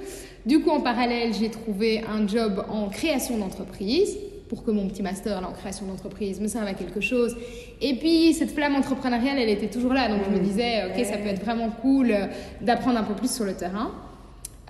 Du 0.44 0.61
coup, 0.61 0.70
en 0.70 0.81
parallèle, 0.81 1.32
j'ai 1.32 1.50
trouvé 1.50 2.03
un 2.06 2.26
job 2.29 2.65
en 2.69 2.88
création 2.88 3.38
d'entreprise 3.38 4.19
pour 4.52 4.64
que 4.64 4.70
mon 4.70 4.87
petit 4.87 5.02
master 5.02 5.40
là, 5.40 5.49
en 5.49 5.52
création 5.52 5.87
d'entreprise 5.87 6.38
me 6.38 6.46
serve 6.46 6.66
à 6.66 6.75
quelque 6.75 7.00
chose. 7.00 7.34
Et 7.81 7.94
puis, 7.94 8.34
cette 8.34 8.50
flamme 8.50 8.75
entrepreneuriale, 8.75 9.38
elle 9.38 9.49
était 9.49 9.70
toujours 9.70 9.94
là. 9.94 10.08
Donc, 10.08 10.19
je 10.26 10.31
me 10.31 10.40
mmh. 10.40 10.43
disais, 10.43 10.84
OK, 10.84 11.02
ça 11.06 11.16
peut 11.16 11.28
être 11.28 11.43
vraiment 11.43 11.70
cool 11.70 12.10
euh, 12.10 12.26
d'apprendre 12.60 12.99
un 12.99 13.02
peu 13.02 13.14
plus 13.14 13.32
sur 13.34 13.46
le 13.46 13.54
terrain. 13.54 13.93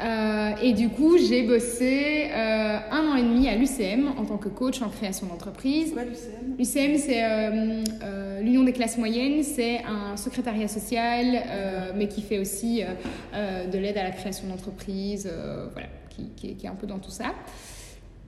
Euh, 0.00 0.50
et 0.62 0.72
du 0.72 0.88
coup, 0.88 1.18
j'ai 1.18 1.42
bossé 1.42 2.28
euh, 2.30 2.78
un 2.92 3.08
an 3.08 3.16
et 3.16 3.24
demi 3.24 3.48
à 3.48 3.56
l'UCM 3.56 4.12
en 4.16 4.24
tant 4.24 4.36
que 4.36 4.48
coach 4.48 4.80
en 4.82 4.88
création 4.88 5.26
d'entreprise. 5.26 5.92
Quoi 5.92 6.04
l'UCM 6.04 6.54
L'UCM, 6.60 6.98
c'est 6.98 8.40
l'Union 8.40 8.62
des 8.62 8.72
classes 8.72 8.98
moyennes. 8.98 9.42
C'est 9.42 9.82
un 9.84 10.16
secrétariat 10.16 10.68
social, 10.68 11.42
mais 11.96 12.06
qui 12.06 12.22
fait 12.22 12.38
aussi 12.38 12.82
de 13.32 13.78
l'aide 13.78 13.98
à 13.98 14.04
la 14.04 14.12
création 14.12 14.46
d'entreprise, 14.46 15.28
voilà, 15.72 15.88
qui, 16.08 16.28
qui, 16.36 16.54
qui, 16.54 16.66
est 16.66 16.70
un 16.70 16.76
peu 16.76 16.86
dans 16.86 17.00
tout 17.00 17.10
ça. 17.10 17.34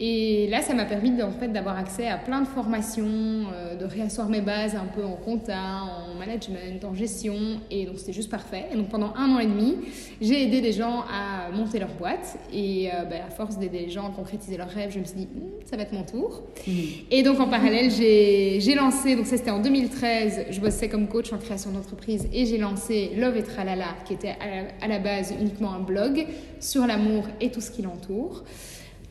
Et 0.00 0.48
là, 0.48 0.60
ça 0.60 0.74
m'a 0.74 0.84
permis 0.84 1.22
en 1.22 1.30
fait, 1.30 1.48
d'avoir 1.48 1.78
accès 1.78 2.08
à 2.08 2.16
plein 2.16 2.40
de 2.40 2.48
formations, 2.48 3.04
euh, 3.06 3.76
de 3.76 3.84
réasseoir 3.84 4.28
mes 4.28 4.40
bases 4.40 4.74
un 4.74 4.86
peu 4.86 5.04
en 5.04 5.14
compta, 5.14 5.82
en 5.84 6.14
management, 6.18 6.84
en 6.84 6.94
gestion. 6.94 7.60
Et 7.70 7.86
donc, 7.86 7.98
c'était 7.98 8.12
juste 8.12 8.30
parfait. 8.30 8.64
Et 8.72 8.76
donc, 8.76 8.88
pendant 8.88 9.14
un 9.16 9.30
an 9.36 9.38
et 9.38 9.46
demi, 9.46 9.76
j'ai 10.20 10.42
aidé 10.42 10.60
des 10.60 10.72
gens 10.72 11.02
à 11.02 11.50
monter 11.52 11.78
leur 11.78 11.94
boîte. 11.94 12.38
Et 12.52 12.90
euh, 12.92 13.04
ben, 13.04 13.22
à 13.24 13.30
force 13.30 13.56
d'aider 13.56 13.80
les 13.80 13.90
gens 13.90 14.08
à 14.08 14.10
concrétiser 14.10 14.56
leurs 14.56 14.68
rêves, 14.68 14.90
je 14.92 14.98
me 14.98 15.04
suis 15.04 15.16
dit, 15.16 15.28
hmm, 15.32 15.64
ça 15.64 15.76
va 15.76 15.84
être 15.84 15.92
mon 15.92 16.02
tour. 16.02 16.42
Mmh. 16.66 16.72
Et 17.12 17.22
donc, 17.22 17.38
en 17.38 17.46
parallèle, 17.46 17.90
j'ai 17.92 18.74
lancé, 18.74 19.14
donc 19.14 19.26
ça 19.26 19.36
c'était 19.36 19.52
en 19.52 19.60
2013, 19.60 20.46
je 20.50 20.60
bossais 20.60 20.88
comme 20.88 21.06
coach 21.06 21.32
en 21.32 21.38
création 21.38 21.70
d'entreprise 21.70 22.28
et 22.32 22.46
j'ai 22.46 22.58
lancé 22.58 23.12
Love 23.16 23.36
et 23.36 23.42
Tralala, 23.42 23.94
qui 24.04 24.14
était 24.14 24.34
à 24.40 24.46
la, 24.46 24.84
à 24.84 24.88
la 24.88 24.98
base 24.98 25.32
uniquement 25.40 25.72
un 25.72 25.80
blog 25.80 26.26
sur 26.58 26.86
l'amour 26.86 27.24
et 27.40 27.50
tout 27.50 27.60
ce 27.60 27.70
qui 27.70 27.82
l'entoure. 27.82 28.42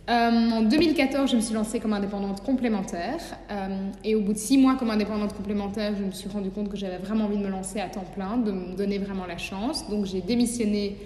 Euh, 0.09 0.49
en 0.51 0.63
2014, 0.63 1.31
je 1.31 1.37
me 1.37 1.41
suis 1.41 1.53
lancée 1.53 1.79
comme 1.79 1.93
indépendante 1.93 2.43
complémentaire. 2.43 3.19
Euh, 3.49 3.89
et 4.03 4.15
au 4.15 4.21
bout 4.21 4.33
de 4.33 4.37
six 4.37 4.57
mois 4.57 4.75
comme 4.75 4.89
indépendante 4.89 5.33
complémentaire, 5.33 5.93
je 5.97 6.03
me 6.03 6.11
suis 6.11 6.27
rendu 6.27 6.49
compte 6.49 6.69
que 6.69 6.75
j'avais 6.75 6.97
vraiment 6.97 7.25
envie 7.25 7.37
de 7.37 7.43
me 7.43 7.49
lancer 7.49 7.79
à 7.79 7.87
temps 7.87 8.03
plein, 8.13 8.37
de 8.37 8.51
me 8.51 8.75
donner 8.75 8.97
vraiment 8.97 9.25
la 9.25 9.37
chance. 9.37 9.89
Donc 9.89 10.05
j'ai 10.05 10.19
démissionné 10.19 10.97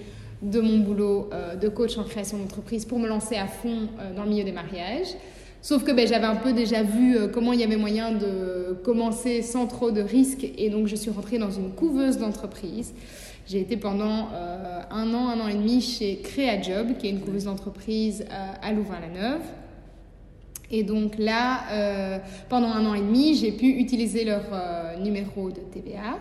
de 0.42 0.60
mon 0.62 0.80
boulot 0.80 1.30
euh, 1.32 1.56
de 1.56 1.68
coach 1.68 1.98
en 2.00 2.04
création 2.04 2.40
d'entreprise 2.40 2.86
pour 2.86 2.98
me 2.98 3.08
lancer 3.08 3.36
à 3.36 3.46
fond 3.46 3.88
dans 4.16 4.24
le 4.24 4.30
milieu 4.30 4.44
des 4.44 4.52
mariages. 4.52 5.16
Sauf 5.62 5.84
que 5.84 5.92
ben, 5.92 6.08
j'avais 6.08 6.26
un 6.26 6.36
peu 6.36 6.54
déjà 6.54 6.82
vu 6.82 7.18
comment 7.32 7.54
il 7.54 7.60
y 7.60 7.64
avait 7.64 7.78
moyen 7.78 8.12
de 8.12 8.78
commencer 8.84 9.42
sans 9.42 9.68
trop 9.68 9.92
de 9.92 10.02
risques. 10.02 10.48
Et 10.58 10.70
donc 10.70 10.88
je 10.88 10.96
suis 10.96 11.12
rentrée 11.12 11.38
dans 11.38 11.52
une 11.52 11.72
couveuse 11.72 12.18
d'entreprise. 12.18 12.94
J'ai 13.50 13.62
été 13.62 13.78
pendant 13.78 14.28
euh, 14.34 14.82
un 14.92 15.14
an, 15.14 15.30
un 15.30 15.40
an 15.40 15.48
et 15.48 15.54
demi 15.54 15.82
chez 15.82 16.18
Créajob, 16.18 16.98
qui 16.98 17.08
est 17.08 17.12
une 17.12 17.22
couveuse 17.22 17.46
d'entreprise 17.46 18.26
euh, 18.30 18.52
à 18.62 18.74
Louvain-la-Neuve. 18.74 19.42
Et 20.70 20.84
donc 20.84 21.14
là, 21.18 21.62
euh, 21.72 22.20
pendant 22.50 22.68
un 22.68 22.86
an 22.86 22.94
et 22.94 23.00
demi, 23.00 23.36
j'ai 23.36 23.54
pu 23.54 23.68
utiliser 23.68 24.26
leur 24.26 24.44
numéro 25.00 25.50
de 25.50 25.62
TVA. 25.62 26.20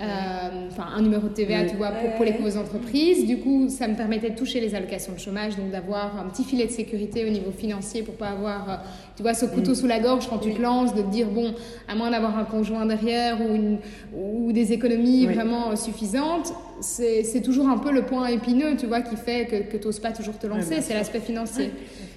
Enfin 0.00 0.88
un 0.94 1.02
numéro 1.02 1.28
de 1.28 1.34
TVA, 1.34 1.64
tu 1.64 1.76
vois, 1.76 1.90
pour, 1.90 2.10
pour 2.14 2.24
les 2.24 2.32
grosses 2.32 2.56
entreprises. 2.56 3.26
Du 3.26 3.38
coup, 3.38 3.68
ça 3.68 3.88
me 3.88 3.94
permettait 3.94 4.30
de 4.30 4.36
toucher 4.36 4.60
les 4.60 4.74
allocations 4.74 5.12
de 5.12 5.18
chômage, 5.18 5.56
donc 5.56 5.70
d'avoir 5.70 6.18
un 6.18 6.28
petit 6.28 6.44
filet 6.44 6.66
de 6.66 6.72
sécurité 6.72 7.24
au 7.24 7.30
niveau 7.30 7.50
financier 7.50 8.02
pour 8.02 8.14
pas 8.14 8.28
avoir 8.28 8.82
tu 9.16 9.22
vois, 9.22 9.34
ce 9.34 9.46
couteau 9.46 9.72
mm. 9.72 9.76
sous 9.76 9.86
la 9.86 10.00
gorge 10.00 10.28
quand 10.28 10.38
tu 10.38 10.52
te 10.52 10.60
lances, 10.60 10.94
de 10.94 11.02
te 11.02 11.10
dire, 11.10 11.28
bon, 11.28 11.54
à 11.88 11.94
moins 11.94 12.10
d'avoir 12.10 12.36
un 12.36 12.44
conjoint 12.44 12.84
derrière 12.84 13.40
ou, 13.40 13.54
une, 13.54 13.78
ou 14.12 14.52
des 14.52 14.72
économies 14.72 15.26
vraiment 15.26 15.70
euh, 15.70 15.76
suffisantes, 15.76 16.52
c'est 16.80 17.40
toujours 17.42 17.68
un 17.68 17.78
peu 17.78 17.92
le 17.92 18.02
point 18.02 18.26
épineux, 18.26 18.76
tu 18.76 18.86
vois, 18.86 19.00
qui 19.00 19.16
fait 19.16 19.46
que, 19.46 19.72
que 19.72 19.76
tu 19.76 19.86
n'oses 19.86 20.00
pas 20.00 20.10
toujours 20.10 20.36
te 20.36 20.46
lancer, 20.46 20.80
c'est 20.80 20.94
l'aspect 20.94 21.20
financier. 21.20 21.70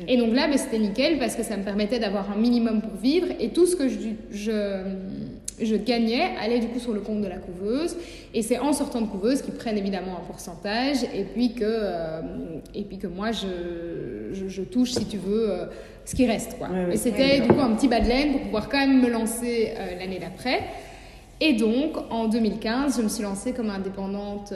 et 0.07 0.17
donc 0.17 0.33
là, 0.33 0.47
ben, 0.47 0.57
c'était 0.57 0.79
nickel 0.79 1.19
parce 1.19 1.35
que 1.35 1.43
ça 1.43 1.55
me 1.55 1.63
permettait 1.63 1.99
d'avoir 1.99 2.31
un 2.31 2.35
minimum 2.35 2.81
pour 2.81 2.95
vivre. 2.99 3.27
Et 3.39 3.49
tout 3.49 3.67
ce 3.67 3.75
que 3.75 3.87
je, 3.87 3.97
je, 4.31 4.81
je 5.61 5.75
gagnais 5.75 6.35
allait 6.39 6.59
du 6.59 6.67
coup 6.67 6.79
sur 6.79 6.93
le 6.93 6.99
compte 6.99 7.21
de 7.21 7.27
la 7.27 7.37
couveuse. 7.37 7.95
Et 8.33 8.41
c'est 8.41 8.59
en 8.59 8.73
sortant 8.73 9.01
de 9.01 9.07
couveuse 9.07 9.41
qu'ils 9.41 9.53
prennent 9.53 9.77
évidemment 9.77 10.17
un 10.17 10.25
pourcentage 10.25 11.03
et 11.13 11.23
puis 11.23 11.53
que, 11.53 11.63
euh, 11.63 12.21
et 12.75 12.83
puis 12.83 12.97
que 12.97 13.07
moi, 13.07 13.31
je, 13.31 14.33
je, 14.33 14.47
je 14.47 14.61
touche, 14.61 14.91
si 14.91 15.05
tu 15.05 15.17
veux, 15.17 15.49
euh, 15.49 15.65
ce 16.05 16.15
qui 16.15 16.25
reste. 16.25 16.57
Quoi. 16.57 16.69
et 16.91 16.97
c'était 16.97 17.41
du 17.41 17.47
coup 17.47 17.59
un 17.59 17.75
petit 17.75 17.87
bas 17.87 17.99
de 17.99 18.07
laine 18.07 18.31
pour 18.31 18.41
pouvoir 18.41 18.69
quand 18.69 18.77
même 18.77 19.01
me 19.01 19.09
lancer 19.09 19.73
euh, 19.77 19.99
l'année 19.99 20.19
d'après. 20.19 20.61
Et 21.39 21.53
donc, 21.53 21.97
en 22.09 22.27
2015, 22.27 22.97
je 22.97 23.03
me 23.03 23.09
suis 23.09 23.23
lancée 23.23 23.53
comme 23.53 23.69
indépendante 23.69 24.53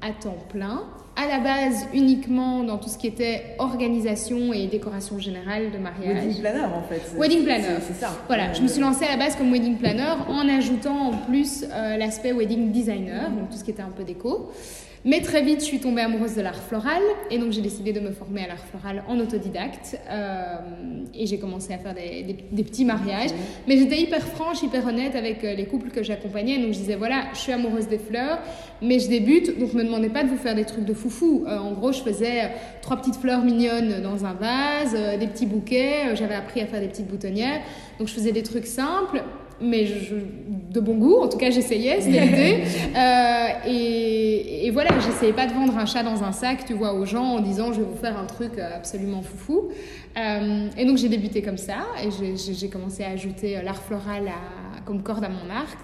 à 0.00 0.12
temps 0.12 0.36
plein 0.48 0.84
à 1.18 1.26
la 1.26 1.40
base 1.40 1.86
uniquement 1.92 2.62
dans 2.62 2.78
tout 2.78 2.88
ce 2.88 2.96
qui 2.96 3.08
était 3.08 3.56
organisation 3.58 4.52
et 4.52 4.68
décoration 4.68 5.18
générale 5.18 5.72
de 5.72 5.78
mariage. 5.78 6.24
Wedding 6.24 6.40
planner 6.40 6.64
en 6.64 6.82
fait. 6.82 7.18
Wedding 7.18 7.44
planner. 7.44 7.80
C'est 7.80 7.94
ça. 7.94 8.16
Voilà, 8.28 8.52
je 8.52 8.62
me 8.62 8.68
suis 8.68 8.80
lancée 8.80 9.04
à 9.04 9.10
la 9.10 9.16
base 9.16 9.34
comme 9.34 9.50
wedding 9.50 9.78
planner 9.78 10.14
en 10.28 10.48
ajoutant 10.48 11.08
en 11.08 11.16
plus 11.16 11.64
euh, 11.64 11.96
l'aspect 11.96 12.32
wedding 12.32 12.70
designer, 12.70 13.30
donc 13.30 13.50
tout 13.50 13.56
ce 13.56 13.64
qui 13.64 13.72
était 13.72 13.82
un 13.82 13.90
peu 13.90 14.04
déco. 14.04 14.52
Mais 15.08 15.22
très 15.22 15.40
vite, 15.40 15.60
je 15.60 15.64
suis 15.64 15.80
tombée 15.80 16.02
amoureuse 16.02 16.34
de 16.34 16.42
l'art 16.42 16.62
floral 16.62 17.00
et 17.30 17.38
donc 17.38 17.50
j'ai 17.50 17.62
décidé 17.62 17.94
de 17.94 18.00
me 18.00 18.10
former 18.10 18.44
à 18.44 18.48
l'art 18.48 18.66
floral 18.66 19.02
en 19.08 19.18
autodidacte 19.18 19.98
euh, 20.06 20.56
et 21.14 21.24
j'ai 21.24 21.38
commencé 21.38 21.72
à 21.72 21.78
faire 21.78 21.94
des, 21.94 22.36
des, 22.52 22.62
petits 22.62 22.84
mariages. 22.84 23.30
Mais 23.66 23.78
j'étais 23.78 23.98
hyper 24.02 24.20
franche, 24.20 24.62
hyper 24.62 24.86
honnête 24.86 25.16
avec 25.16 25.44
euh, 25.44 25.54
les 25.54 25.64
couples 25.64 25.88
que 25.88 26.02
j'accompagnais. 26.02 26.58
Donc 26.58 26.74
je 26.74 26.80
disais 26.80 26.96
voilà, 26.96 27.22
je 27.32 27.38
suis 27.38 27.52
amoureuse 27.52 27.88
des 27.88 27.96
fleurs, 27.96 28.38
mais 28.82 28.98
je 28.98 29.08
débute, 29.08 29.58
donc 29.58 29.72
me 29.72 29.82
demandez 29.82 30.10
pas 30.10 30.24
de 30.24 30.28
vous 30.28 30.36
faire 30.36 30.54
des 30.54 30.66
trucs 30.66 30.84
de 30.84 30.92
foufou. 30.92 31.46
Euh, 31.46 31.56
en 31.56 31.72
gros, 31.72 31.92
je 31.92 32.02
faisais 32.02 32.50
trois 32.82 32.98
petites 32.98 33.16
fleurs 33.16 33.42
mignonnes 33.42 34.02
dans 34.02 34.26
un 34.26 34.34
vase, 34.34 34.94
des 35.18 35.26
petits 35.26 35.46
bouquets. 35.46 36.16
J'avais 36.16 36.34
appris 36.34 36.60
à 36.60 36.66
faire 36.66 36.82
des 36.82 36.88
petites 36.88 37.08
boutonnières, 37.08 37.62
donc 37.98 38.08
je 38.08 38.12
faisais 38.12 38.32
des 38.32 38.42
trucs 38.42 38.66
simples 38.66 39.22
mais 39.60 39.86
je, 39.86 40.14
de 40.70 40.80
bon 40.80 40.96
goût, 40.96 41.16
en 41.22 41.28
tout 41.28 41.38
cas 41.38 41.50
j'essayais, 41.50 42.00
c'était 42.00 42.20
l'idée. 42.20 42.64
Euh, 42.98 43.48
et, 43.66 44.66
et, 44.66 44.70
voilà, 44.70 44.90
j'essayais 44.98 45.32
pas 45.32 45.46
de 45.46 45.52
vendre 45.52 45.76
un 45.76 45.86
chat 45.86 46.02
dans 46.02 46.24
un 46.24 46.32
sac, 46.32 46.64
tu 46.64 46.74
vois, 46.74 46.94
aux 46.94 47.04
gens 47.04 47.24
en 47.24 47.40
disant 47.40 47.72
je 47.72 47.80
vais 47.80 47.86
vous 47.86 47.96
faire 47.96 48.18
un 48.18 48.24
truc 48.24 48.58
absolument 48.58 49.22
foufou. 49.22 49.68
Euh, 50.16 50.68
et 50.76 50.84
donc 50.84 50.96
j'ai 50.96 51.08
débuté 51.08 51.42
comme 51.42 51.58
ça, 51.58 51.86
et 52.02 52.08
j'ai 52.36 52.68
commencé 52.68 53.04
à 53.04 53.10
ajouter 53.10 53.60
l'art 53.62 53.82
floral 53.82 54.28
à, 54.28 54.80
comme 54.84 55.02
corde 55.02 55.24
à 55.24 55.28
mon 55.28 55.50
arc. 55.54 55.78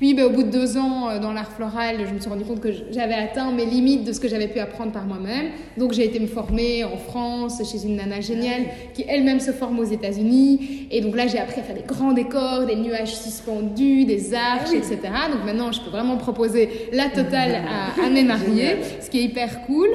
Puis 0.00 0.14
ben, 0.14 0.24
au 0.24 0.30
bout 0.30 0.44
de 0.44 0.50
deux 0.50 0.78
ans 0.78 1.10
euh, 1.10 1.18
dans 1.18 1.34
l'art 1.34 1.52
floral, 1.52 1.96
je 2.08 2.14
me 2.14 2.18
suis 2.18 2.30
rendu 2.30 2.42
compte 2.42 2.60
que 2.60 2.70
j'avais 2.90 3.12
atteint 3.12 3.52
mes 3.52 3.66
limites 3.66 4.02
de 4.02 4.14
ce 4.14 4.18
que 4.18 4.28
j'avais 4.28 4.48
pu 4.48 4.58
apprendre 4.58 4.92
par 4.92 5.04
moi-même. 5.04 5.50
Donc 5.76 5.92
j'ai 5.92 6.06
été 6.06 6.18
me 6.18 6.26
former 6.26 6.84
en 6.84 6.96
France 6.96 7.60
chez 7.70 7.84
une 7.84 7.96
nana 7.96 8.22
géniale 8.22 8.62
qui 8.94 9.04
elle-même 9.06 9.40
se 9.40 9.50
forme 9.50 9.78
aux 9.78 9.84
États-Unis. 9.84 10.88
Et 10.90 11.02
donc 11.02 11.14
là 11.14 11.26
j'ai 11.26 11.38
appris 11.38 11.60
à 11.60 11.64
faire 11.64 11.76
des 11.76 11.82
grands 11.82 12.14
décors, 12.14 12.64
des 12.64 12.76
nuages 12.76 13.14
suspendus, 13.14 14.06
des 14.06 14.32
arches, 14.32 14.72
etc. 14.72 15.00
Donc 15.30 15.44
maintenant 15.44 15.70
je 15.70 15.82
peux 15.82 15.90
vraiment 15.90 16.16
proposer 16.16 16.88
la 16.94 17.10
totale 17.10 17.56
à, 17.68 18.02
à 18.02 18.08
mes 18.08 18.24
mariés, 18.24 18.78
ce 19.02 19.10
qui 19.10 19.18
est 19.18 19.24
hyper 19.24 19.66
cool. 19.66 19.90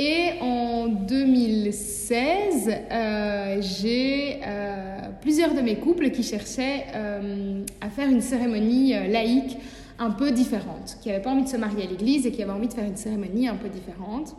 Et 0.00 0.34
en 0.40 0.86
2016, 0.86 2.70
euh, 2.70 3.56
j'ai 3.60 4.38
euh, 4.46 4.98
plusieurs 5.20 5.54
de 5.54 5.60
mes 5.60 5.74
couples 5.74 6.10
qui 6.10 6.22
cherchaient 6.22 6.84
euh, 6.94 7.64
à 7.80 7.90
faire 7.90 8.08
une 8.08 8.20
cérémonie 8.20 8.92
laïque 9.10 9.58
un 9.98 10.12
peu 10.12 10.30
différente, 10.30 10.98
qui 11.02 11.08
n'avaient 11.08 11.20
pas 11.20 11.30
envie 11.30 11.42
de 11.42 11.48
se 11.48 11.56
marier 11.56 11.82
à 11.82 11.90
l'église 11.90 12.26
et 12.26 12.30
qui 12.30 12.40
avaient 12.44 12.52
envie 12.52 12.68
de 12.68 12.74
faire 12.74 12.84
une 12.84 12.96
cérémonie 12.96 13.48
un 13.48 13.56
peu 13.56 13.68
différente. 13.68 14.36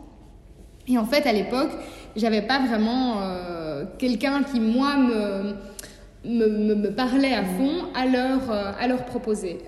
Et 0.88 0.96
en 0.96 1.04
fait, 1.04 1.26
à 1.26 1.32
l'époque, 1.34 1.72
j'avais 2.16 2.40
pas 2.40 2.60
vraiment 2.66 3.18
quelqu'un 3.98 4.42
qui, 4.42 4.58
moi, 4.60 4.96
me, 4.96 5.56
me, 6.24 6.74
me, 6.74 6.90
parlait 6.90 7.34
à 7.34 7.44
fond 7.44 7.84
à 7.94 8.06
leur, 8.06 8.50
à 8.50 8.88
leur 8.88 9.04
proposer. 9.04 9.58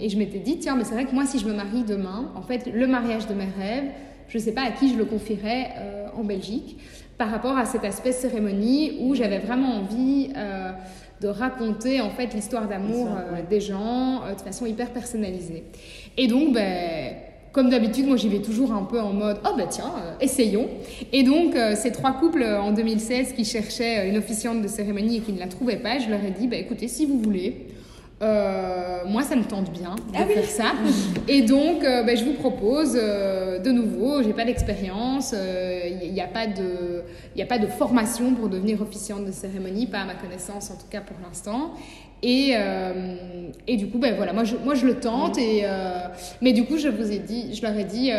et 0.00 0.08
je 0.08 0.18
m'étais 0.18 0.40
dit, 0.40 0.58
tiens, 0.58 0.74
mais 0.74 0.82
c'est 0.82 0.94
vrai 0.94 1.04
que 1.04 1.14
moi, 1.14 1.24
si 1.24 1.38
je 1.38 1.46
me 1.46 1.52
marie 1.52 1.84
demain, 1.84 2.32
en 2.34 2.42
fait, 2.42 2.68
le 2.74 2.88
mariage 2.88 3.28
de 3.28 3.34
mes 3.34 3.48
rêves, 3.56 3.90
je 4.30 4.38
ne 4.38 4.42
sais 4.42 4.52
pas 4.52 4.62
à 4.62 4.70
qui 4.70 4.92
je 4.92 4.96
le 4.96 5.04
confierais 5.04 5.70
euh, 5.78 6.06
en 6.16 6.24
Belgique, 6.24 6.78
par 7.18 7.30
rapport 7.30 7.58
à 7.58 7.66
cet 7.66 7.84
aspect 7.84 8.12
cérémonie 8.12 8.98
où 9.00 9.14
j'avais 9.14 9.38
vraiment 9.38 9.76
envie 9.76 10.30
euh, 10.36 10.70
de 11.20 11.28
raconter 11.28 12.00
en 12.00 12.10
fait 12.10 12.32
l'histoire 12.32 12.66
d'amour 12.66 13.08
euh, 13.08 13.42
des 13.48 13.60
gens 13.60 14.22
de 14.34 14.40
façon 14.40 14.64
hyper 14.64 14.90
personnalisée. 14.90 15.64
Et 16.16 16.28
donc, 16.28 16.54
ben, 16.54 17.14
comme 17.52 17.68
d'habitude, 17.68 18.06
moi 18.06 18.16
j'y 18.16 18.28
vais 18.28 18.40
toujours 18.40 18.72
un 18.72 18.84
peu 18.84 19.00
en 19.00 19.12
mode 19.12 19.38
oh 19.44 19.56
ben 19.56 19.66
tiens, 19.68 19.92
essayons. 20.20 20.68
Et 21.12 21.24
donc 21.24 21.56
ces 21.74 21.90
trois 21.90 22.12
couples 22.12 22.44
en 22.44 22.70
2016 22.70 23.32
qui 23.32 23.44
cherchaient 23.44 24.08
une 24.08 24.16
officiante 24.16 24.62
de 24.62 24.68
cérémonie 24.68 25.16
et 25.16 25.20
qui 25.20 25.32
ne 25.32 25.40
la 25.40 25.48
trouvaient 25.48 25.78
pas, 25.78 25.98
je 25.98 26.08
leur 26.08 26.24
ai 26.24 26.30
dit 26.30 26.46
ben 26.46 26.60
écoutez, 26.60 26.86
si 26.86 27.06
vous 27.06 27.18
voulez, 27.18 27.66
euh, 28.22 28.98
moi, 29.06 29.22
ça 29.22 29.34
me 29.34 29.44
tente 29.44 29.70
bien 29.70 29.94
de 29.94 30.02
ah 30.14 30.26
faire 30.26 30.44
ça. 30.44 30.72
Et 31.26 31.40
donc, 31.40 31.82
euh, 31.82 32.02
ben, 32.02 32.14
je 32.14 32.24
vous 32.24 32.34
propose 32.34 32.92
euh, 32.94 33.58
de 33.58 33.70
nouveau, 33.70 34.22
j'ai 34.22 34.34
pas 34.34 34.44
d'expérience, 34.44 35.34
il 35.34 36.12
n'y 36.12 36.20
a, 36.20 36.26
pas 36.26 36.46
de, 36.46 37.02
a 37.40 37.46
pas 37.46 37.58
de 37.58 37.66
formation 37.66 38.34
pour 38.34 38.50
devenir 38.50 38.82
officiante 38.82 39.24
de 39.24 39.32
cérémonie, 39.32 39.86
pas 39.86 40.00
à 40.00 40.04
ma 40.04 40.14
connaissance 40.14 40.70
en 40.70 40.74
tout 40.74 40.88
cas 40.90 41.00
pour 41.00 41.16
l'instant. 41.26 41.72
Et, 42.22 42.54
et 43.66 43.76
du 43.78 43.88
coup, 43.88 43.98
ben 43.98 44.14
voilà, 44.14 44.34
moi 44.34 44.44
je, 44.44 44.54
moi 44.56 44.74
je 44.74 44.84
le 44.84 45.00
tente. 45.00 45.38
Et, 45.38 45.64
mais 46.42 46.52
du 46.52 46.66
coup, 46.66 46.76
je 46.76 46.88
vous 46.88 47.10
ai 47.10 47.18
dit, 47.18 47.54
je 47.54 47.62
leur 47.62 47.74
ai 47.74 47.84
dit, 47.84 48.10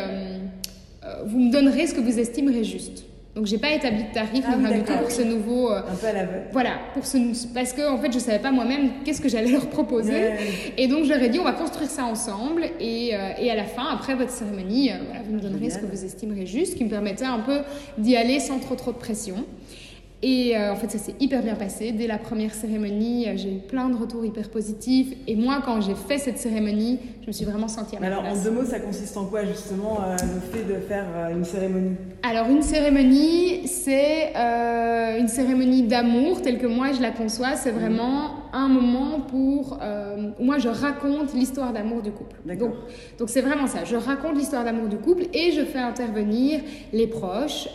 vous 1.28 1.40
me 1.40 1.52
donnerez 1.52 1.86
ce 1.86 1.94
que 1.94 2.02
vous 2.02 2.18
estimerez 2.18 2.64
juste. 2.64 3.06
Donc 3.36 3.46
j'ai 3.46 3.58
pas 3.58 3.72
établi 3.72 4.04
de 4.04 4.14
tarif 4.14 4.44
ah, 4.46 4.74
du 4.74 4.84
tout 4.84 4.94
pour 4.94 5.10
ce 5.10 5.22
nouveau. 5.22 5.72
Euh, 5.72 5.80
un 5.80 5.96
peu 5.96 6.08
à 6.08 6.14
l'aveugle. 6.14 6.48
Voilà, 6.52 6.72
pour 6.94 7.06
ce 7.06 7.18
parce 7.54 7.72
que 7.72 7.90
en 7.90 7.98
fait 7.98 8.12
je 8.12 8.20
savais 8.20 8.40
pas 8.40 8.52
moi-même 8.52 8.90
qu'est-ce 9.06 9.22
que 9.22 9.30
j'allais 9.30 9.52
leur 9.52 9.70
proposer. 9.70 10.32
Et 10.78 10.88
donc 10.88 11.06
je 11.06 11.10
leur 11.10 11.22
ai 11.22 11.30
dit 11.30 11.40
on 11.40 11.46
va 11.46 11.54
construire 11.54 11.90
ça 11.90 12.04
ensemble 12.04 12.66
et, 12.80 13.16
euh, 13.16 13.32
et 13.40 13.50
à 13.50 13.56
la 13.56 13.64
fin 13.64 13.86
après 13.94 14.16
votre 14.16 14.32
cérémonie, 14.32 14.92
euh, 14.92 14.96
voilà, 15.06 15.22
vous 15.24 15.34
me 15.34 15.40
donnerez 15.40 15.70
ce 15.70 15.78
que 15.78 15.86
vous 15.86 16.04
estimerez 16.04 16.46
juste, 16.46 16.76
qui 16.76 16.84
me 16.84 16.90
permettait 16.90 17.26
un 17.26 17.40
peu 17.40 17.60
d'y 17.98 18.18
aller 18.18 18.40
sans 18.42 18.60
trop 18.60 18.76
trop 18.76 18.92
de 18.92 18.98
pression. 18.98 19.46
Et 20.24 20.56
euh, 20.56 20.72
en 20.72 20.76
fait, 20.76 20.92
ça 20.92 21.00
s'est 21.00 21.16
hyper 21.20 21.42
bien 21.42 21.56
passé. 21.56 21.92
Dès 21.92 22.06
la 22.06 22.20
première 22.20 22.54
cérémonie, 22.54 23.28
euh, 23.28 23.34
j'ai 23.36 23.56
eu 23.56 23.60
plein 23.60 23.90
de 23.90 23.96
retours 23.96 24.24
hyper 24.24 24.50
positifs. 24.50 25.14
Et 25.28 25.36
moi, 25.36 25.62
quand 25.66 25.82
j'ai 25.82 25.96
fait 25.96 26.20
cette 26.20 26.38
cérémonie, 26.38 27.00
je 27.22 27.28
me 27.28 27.32
suis 27.32 27.46
vraiment 27.46 27.68
sentie 27.68 27.96
à 27.96 28.00
ma 28.00 28.08
Alors, 28.08 28.26
en 28.26 28.44
deux 28.44 28.52
mots, 28.52 28.64
ça 28.64 28.80
consiste 28.80 29.18
en 29.18 29.26
quoi, 29.26 29.46
justement, 29.46 30.00
euh, 30.02 30.16
le 30.22 30.40
fait 30.42 30.64
de 30.64 30.80
faire 30.80 31.06
une 31.36 31.44
cérémonie? 31.44 31.96
Alors, 32.22 32.48
une 32.50 32.62
cérémonie, 32.62 33.68
c'est 33.68 34.34
une 35.20 35.28
cérémonie 35.28 35.84
d'amour, 35.84 36.42
telle 36.42 36.60
que 36.60 36.68
moi 36.68 36.92
je 36.96 37.02
la 37.02 37.12
conçois. 37.12 37.56
C'est 37.56 37.72
vraiment 37.72 38.41
un 38.54 38.68
moment 38.68 39.22
pour 39.22 39.80
où 40.40 40.44
moi 40.44 40.58
je 40.58 40.70
raconte 40.70 41.34
l'histoire 41.34 41.74
d'amour 41.74 42.02
du 42.02 42.12
couple. 42.12 42.36
Donc, 42.46 42.74
donc 43.18 43.30
c'est 43.30 43.42
vraiment 43.42 43.68
ça. 43.68 43.84
Je 43.84 43.96
raconte 43.96 44.36
l'histoire 44.36 44.64
d'amour 44.64 44.88
du 44.88 44.98
couple 44.98 45.24
et 45.34 45.52
je 45.52 45.62
fais 45.62 45.80
intervenir 45.80 46.62
les 46.94 47.08
proches 47.08 47.70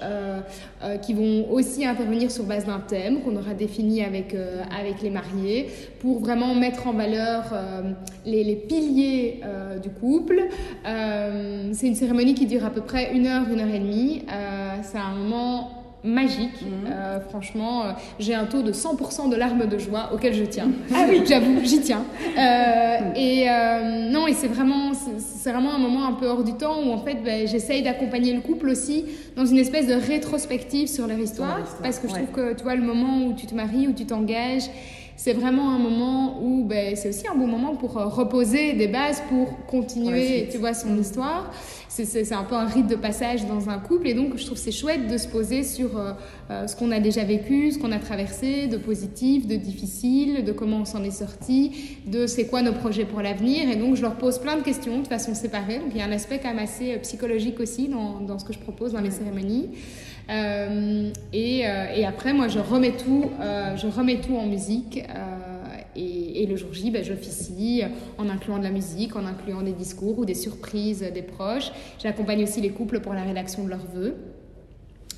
qui 1.02 1.14
vont 1.14 1.50
aussi 1.50 1.84
intervenir 1.84 2.30
sur 2.30 2.44
base 2.44 2.66
d'un 2.66 2.80
thème 2.80 3.20
qu'on 3.22 3.36
aura 3.36 3.54
défini 3.54 4.02
avec, 4.02 4.34
euh, 4.34 4.62
avec 4.78 5.02
les 5.02 5.10
mariés 5.10 5.68
pour 6.00 6.20
vraiment 6.20 6.54
mettre 6.54 6.86
en 6.86 6.92
valeur 6.92 7.44
euh, 7.52 7.92
les, 8.24 8.44
les, 8.44 8.56
piliers 8.56 9.40
euh, 9.44 9.78
du 9.78 9.90
couple. 9.90 10.48
c'est 10.84 11.86
une 11.86 11.94
cérémonie 11.94 12.34
qui 12.34 12.46
dure 12.46 12.64
à 12.64 12.70
peu 12.70 12.80
près 12.80 13.14
une 13.14 13.26
heure, 13.26 13.46
une 13.50 13.60
heure 13.60 13.74
et 13.74 13.78
demie. 13.78 14.22
c'est 14.82 14.98
un 14.98 15.14
moment 15.14 15.85
magique. 16.06 16.62
Mhm. 16.62 16.90
Euh, 16.90 17.20
franchement, 17.20 17.82
euh, 17.82 17.92
j'ai 18.18 18.34
un 18.34 18.46
taux 18.46 18.62
de 18.62 18.72
100% 18.72 19.28
de 19.28 19.36
larmes 19.36 19.66
de 19.66 19.78
joie 19.78 20.10
auquel 20.14 20.34
je 20.34 20.44
tiens. 20.44 20.70
Ah 20.94 21.04
oui, 21.10 21.22
j'avoue, 21.26 21.60
j'y 21.62 21.80
tiens. 21.80 22.04
Euh, 22.38 22.98
mhm. 23.00 23.16
et 23.16 23.46
non, 24.10 24.26
et 24.26 24.32
c'est 24.32 24.46
vraiment, 24.46 24.92
c'est 24.94 25.50
vraiment 25.50 25.74
un 25.74 25.78
moment 25.78 26.06
un 26.06 26.12
peu 26.12 26.26
hors 26.26 26.42
du 26.42 26.54
temps 26.54 26.76
où 26.84 26.92
en 26.92 26.98
fait, 26.98 27.16
ben, 27.22 27.46
j'essaye 27.46 27.82
d'accompagner 27.82 28.32
le 28.32 28.40
couple 28.40 28.68
aussi 28.68 29.04
dans 29.36 29.44
une 29.44 29.58
espèce 29.58 29.86
de 29.86 29.94
rétrospective 29.94 30.88
sur 30.88 31.06
leur 31.06 31.18
histoire, 31.18 31.58
parce 31.82 31.98
que 31.98 32.08
je 32.08 32.14
trouve 32.14 32.30
que 32.30 32.54
tu 32.54 32.62
vois 32.62 32.76
le 32.76 32.82
moment 32.82 33.26
où 33.26 33.34
tu 33.34 33.46
te 33.46 33.54
maries, 33.54 33.88
où 33.88 33.92
tu 33.92 34.06
t'engages 34.06 34.70
c'est 35.18 35.32
vraiment 35.32 35.70
un 35.70 35.78
moment 35.78 36.42
où 36.42 36.62
ben, 36.64 36.94
c'est 36.94 37.08
aussi 37.08 37.26
un 37.26 37.34
bon 37.34 37.46
moment 37.46 37.74
pour 37.74 37.94
reposer 37.94 38.74
des 38.74 38.86
bases 38.86 39.22
pour 39.30 39.64
continuer, 39.66 40.46
tu 40.52 40.58
vois, 40.58 40.74
son 40.74 40.94
histoire 40.98 41.50
c'est 42.04 42.32
un 42.32 42.44
peu 42.44 42.54
un 42.54 42.66
rite 42.66 42.86
de 42.86 42.94
passage 42.94 43.46
dans 43.46 43.70
un 43.70 43.78
couple. 43.78 44.08
Et 44.08 44.14
donc 44.14 44.36
je 44.36 44.44
trouve 44.44 44.58
c'est 44.58 44.72
chouette 44.72 45.06
de 45.08 45.16
se 45.16 45.28
poser 45.28 45.62
sur 45.62 45.96
euh, 45.96 46.12
euh, 46.50 46.66
ce 46.66 46.76
qu'on 46.76 46.90
a 46.90 47.00
déjà 47.00 47.24
vécu, 47.24 47.72
ce 47.72 47.78
qu'on 47.78 47.92
a 47.92 47.98
traversé, 47.98 48.66
de 48.66 48.76
positif, 48.76 49.46
de 49.46 49.56
difficile, 49.56 50.44
de 50.44 50.52
comment 50.52 50.78
on 50.78 50.84
s'en 50.84 51.02
est 51.04 51.10
sorti, 51.10 51.98
de 52.06 52.26
c'est 52.26 52.46
quoi 52.46 52.62
nos 52.62 52.72
projets 52.72 53.04
pour 53.04 53.22
l'avenir. 53.22 53.68
Et 53.70 53.76
donc 53.76 53.96
je 53.96 54.02
leur 54.02 54.16
pose 54.16 54.38
plein 54.38 54.56
de 54.56 54.62
questions 54.62 55.00
de 55.00 55.06
façon 55.06 55.34
séparée. 55.34 55.78
Donc 55.78 55.88
il 55.92 55.98
y 55.98 56.02
a 56.02 56.06
un 56.06 56.12
aspect 56.12 56.38
quand 56.42 56.48
même 56.48 56.58
assez 56.58 56.92
euh, 56.92 56.98
psychologique 56.98 57.60
aussi 57.60 57.88
dans, 57.88 58.20
dans 58.20 58.38
ce 58.38 58.44
que 58.44 58.52
je 58.52 58.58
propose 58.58 58.92
dans 58.92 59.00
les 59.00 59.10
cérémonies. 59.10 59.70
Et, 61.32 61.60
et, 61.60 62.04
après 62.04 62.32
moi 62.32 62.48
je 62.48 62.58
remets 62.58 62.96
tout, 62.96 63.30
je 63.76 63.86
remets 63.86 64.20
tout 64.20 64.36
en 64.36 64.46
musique 64.46 65.04
et, 65.96 66.46
le 66.46 66.56
jour 66.56 66.72
J, 66.72 66.90
ben, 66.90 67.02
j'officie 67.02 67.82
en 68.18 68.28
incluant 68.28 68.58
de 68.58 68.64
la 68.64 68.70
musique, 68.70 69.16
en 69.16 69.26
incluant 69.26 69.62
des 69.62 69.72
discours 69.72 70.18
ou 70.18 70.24
des 70.24 70.34
surprises 70.34 71.04
des 71.14 71.22
proches. 71.22 71.70
J'accompagne 71.98 72.42
aussi 72.42 72.60
les 72.60 72.70
couples 72.70 73.00
pour 73.00 73.14
la 73.14 73.22
rédaction 73.22 73.64
de 73.64 73.70
leurs 73.70 73.86
vœux. 73.86 74.14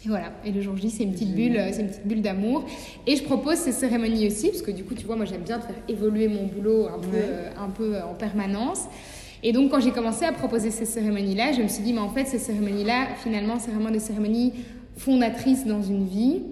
Et 0.04 0.08
voilà. 0.08 0.32
Et 0.44 0.52
le 0.52 0.61
jour 0.61 0.76
J, 0.76 0.90
c'est 0.90 1.02
une 1.02 1.12
petite 1.12 1.35
bulle, 1.35 1.61
c'est 1.73 1.80
une 1.80 1.88
petite 1.88 2.06
bulle 2.06 2.23
d'amour. 2.23 2.64
Et 3.06 3.16
je 3.16 3.25
propose 3.25 3.56
ces 3.56 3.73
cérémonies 3.73 4.26
aussi, 4.26 4.49
parce 4.49 4.62
que 4.62 4.70
du 4.70 4.85
coup, 4.85 4.94
tu 4.94 5.06
vois, 5.06 5.16
moi, 5.16 5.25
j'aime 5.25 5.42
bien 5.42 5.61
faire 5.61 5.75
évoluer 5.88 6.28
mon 6.28 6.47
boulot 6.47 6.87
un 6.87 6.99
peu, 6.99 7.16
euh, 7.16 7.50
un 7.58 7.70
peu 7.70 7.97
en 7.99 8.14
permanence. 8.14 8.85
Et 9.42 9.52
donc, 9.52 9.70
quand 9.70 9.80
j'ai 9.80 9.92
commencé 9.92 10.25
à 10.25 10.32
proposer 10.32 10.70
ces 10.70 10.85
cérémonies-là, 10.85 11.52
je 11.52 11.62
me 11.62 11.68
suis 11.68 11.82
dit, 11.82 11.92
mais 11.92 12.00
en 12.00 12.11
fait, 12.11 12.26
ces 12.26 12.38
cérémonies-là, 12.38 13.08
finalement, 13.23 13.58
c'est 13.58 13.70
vraiment 13.70 13.90
des 13.90 14.00
cérémonies 14.00 14.52
fondatrices 14.97 15.64
dans 15.64 15.82
une 15.82 16.06
vie 16.06 16.42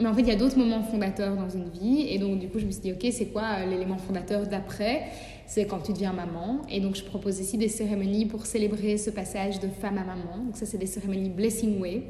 mais 0.00 0.08
en 0.08 0.14
fait, 0.14 0.22
il 0.22 0.28
y 0.28 0.32
a 0.32 0.36
d'autres 0.36 0.58
moments 0.58 0.82
fondateurs 0.82 1.36
dans 1.36 1.48
une 1.48 1.68
vie. 1.68 2.06
Et 2.08 2.18
donc, 2.18 2.40
du 2.40 2.48
coup, 2.48 2.58
je 2.58 2.66
me 2.66 2.70
suis 2.70 2.80
dit, 2.80 2.92
OK, 2.92 3.06
c'est 3.12 3.26
quoi 3.26 3.42
euh, 3.58 3.66
l'élément 3.66 3.96
fondateur 3.96 4.46
d'après? 4.46 5.04
C'est 5.46 5.66
quand 5.66 5.78
tu 5.78 5.92
deviens 5.92 6.12
maman. 6.12 6.62
Et 6.68 6.80
donc, 6.80 6.96
je 6.96 7.04
propose 7.04 7.38
ici 7.38 7.58
des 7.58 7.68
cérémonies 7.68 8.26
pour 8.26 8.44
célébrer 8.44 8.98
ce 8.98 9.10
passage 9.10 9.60
de 9.60 9.68
femme 9.68 9.98
à 9.98 10.04
maman. 10.04 10.44
Donc, 10.44 10.56
ça, 10.56 10.66
c'est 10.66 10.78
des 10.78 10.86
cérémonies 10.86 11.28
Blessing 11.28 11.80
Way. 11.80 12.02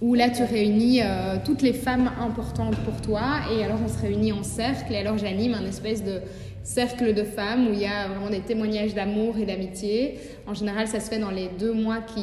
Où 0.00 0.14
là, 0.14 0.30
tu 0.30 0.42
réunis 0.42 1.02
euh, 1.02 1.36
toutes 1.44 1.60
les 1.60 1.74
femmes 1.74 2.10
importantes 2.18 2.76
pour 2.86 2.98
toi. 3.02 3.40
Et 3.52 3.64
alors, 3.64 3.78
on 3.84 3.88
se 3.88 3.98
réunit 3.98 4.32
en 4.32 4.42
cercle. 4.42 4.94
Et 4.94 4.96
alors, 4.96 5.18
j'anime 5.18 5.52
un 5.52 5.66
espèce 5.66 6.02
de 6.02 6.20
cercle 6.62 7.12
de 7.12 7.22
femmes 7.22 7.68
où 7.68 7.72
il 7.74 7.80
y 7.80 7.86
a 7.86 8.08
vraiment 8.08 8.30
des 8.30 8.40
témoignages 8.40 8.94
d'amour 8.94 9.36
et 9.36 9.44
d'amitié. 9.44 10.14
En 10.46 10.54
général, 10.54 10.88
ça 10.88 11.00
se 11.00 11.10
fait 11.10 11.18
dans 11.18 11.30
les 11.30 11.50
deux 11.58 11.74
mois 11.74 11.98
qui 11.98 12.22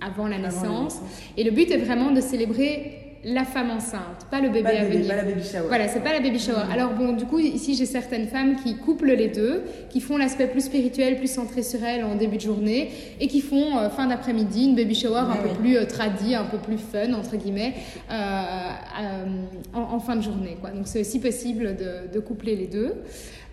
avant 0.00 0.28
la 0.28 0.38
naissance. 0.38 0.98
Et 1.36 1.44
le 1.44 1.50
but 1.50 1.70
est 1.70 1.78
vraiment 1.78 2.10
de 2.10 2.20
célébrer 2.20 3.03
la 3.24 3.44
femme 3.44 3.70
enceinte, 3.70 4.26
pas 4.30 4.40
le 4.40 4.50
bébé 4.50 4.68
à 4.68 4.84
venir. 4.84 5.08
Pas 5.08 5.16
la 5.16 5.22
baby 5.24 5.42
shower. 5.42 5.64
Voilà, 5.68 5.88
c'est 5.88 6.00
pas 6.00 6.12
la 6.12 6.20
baby 6.20 6.38
shower. 6.38 6.64
Alors 6.72 6.92
bon, 6.92 7.12
du 7.12 7.24
coup, 7.24 7.38
ici 7.38 7.74
j'ai 7.74 7.86
certaines 7.86 8.26
femmes 8.26 8.56
qui 8.62 8.76
couplent 8.76 9.12
les 9.12 9.28
deux, 9.28 9.62
qui 9.88 10.00
font 10.00 10.16
l'aspect 10.16 10.46
plus 10.46 10.62
spirituel, 10.62 11.16
plus 11.16 11.30
centré 11.30 11.62
sur 11.62 11.82
elles 11.82 12.04
en 12.04 12.16
début 12.16 12.36
de 12.36 12.42
journée, 12.42 12.90
et 13.20 13.26
qui 13.26 13.40
font 13.40 13.78
euh, 13.78 13.88
fin 13.88 14.06
d'après-midi 14.06 14.66
une 14.66 14.76
baby 14.76 14.94
shower 14.94 15.24
un 15.30 15.36
peu 15.36 15.48
plus 15.60 15.76
euh, 15.76 15.86
tradie, 15.86 16.34
un 16.34 16.44
peu 16.44 16.58
plus 16.58 16.76
fun 16.76 17.14
entre 17.14 17.36
guillemets, 17.36 17.74
euh, 18.10 19.24
en, 19.72 19.80
en, 19.80 20.00
fin 20.00 20.16
de 20.16 20.22
journée. 20.22 20.58
Quoi. 20.60 20.70
Donc 20.70 20.86
c'est 20.86 21.00
aussi 21.00 21.18
possible 21.18 21.76
de, 21.76 22.12
de, 22.12 22.20
coupler 22.20 22.56
les 22.56 22.66
deux. 22.66 22.94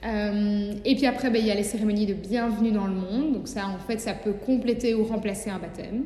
Et 0.04 0.96
puis 0.96 1.06
après, 1.06 1.30
ben, 1.30 1.40
il 1.40 1.48
y 1.48 1.52
a 1.52 1.56
les 1.56 1.64
cérémonies 1.64 2.08
de 2.08 2.14
bienvenue 2.14 2.72
dans 2.72 2.88
le 2.88 2.94
monde. 2.94 3.34
Donc 3.34 3.48
ça, 3.48 3.68
en 3.68 3.78
fait, 3.80 4.00
ça 4.00 4.14
peut 4.14 4.34
compléter 4.34 4.96
ou 4.96 5.04
remplacer 5.04 5.50
un 5.50 5.60
baptême. 5.60 6.04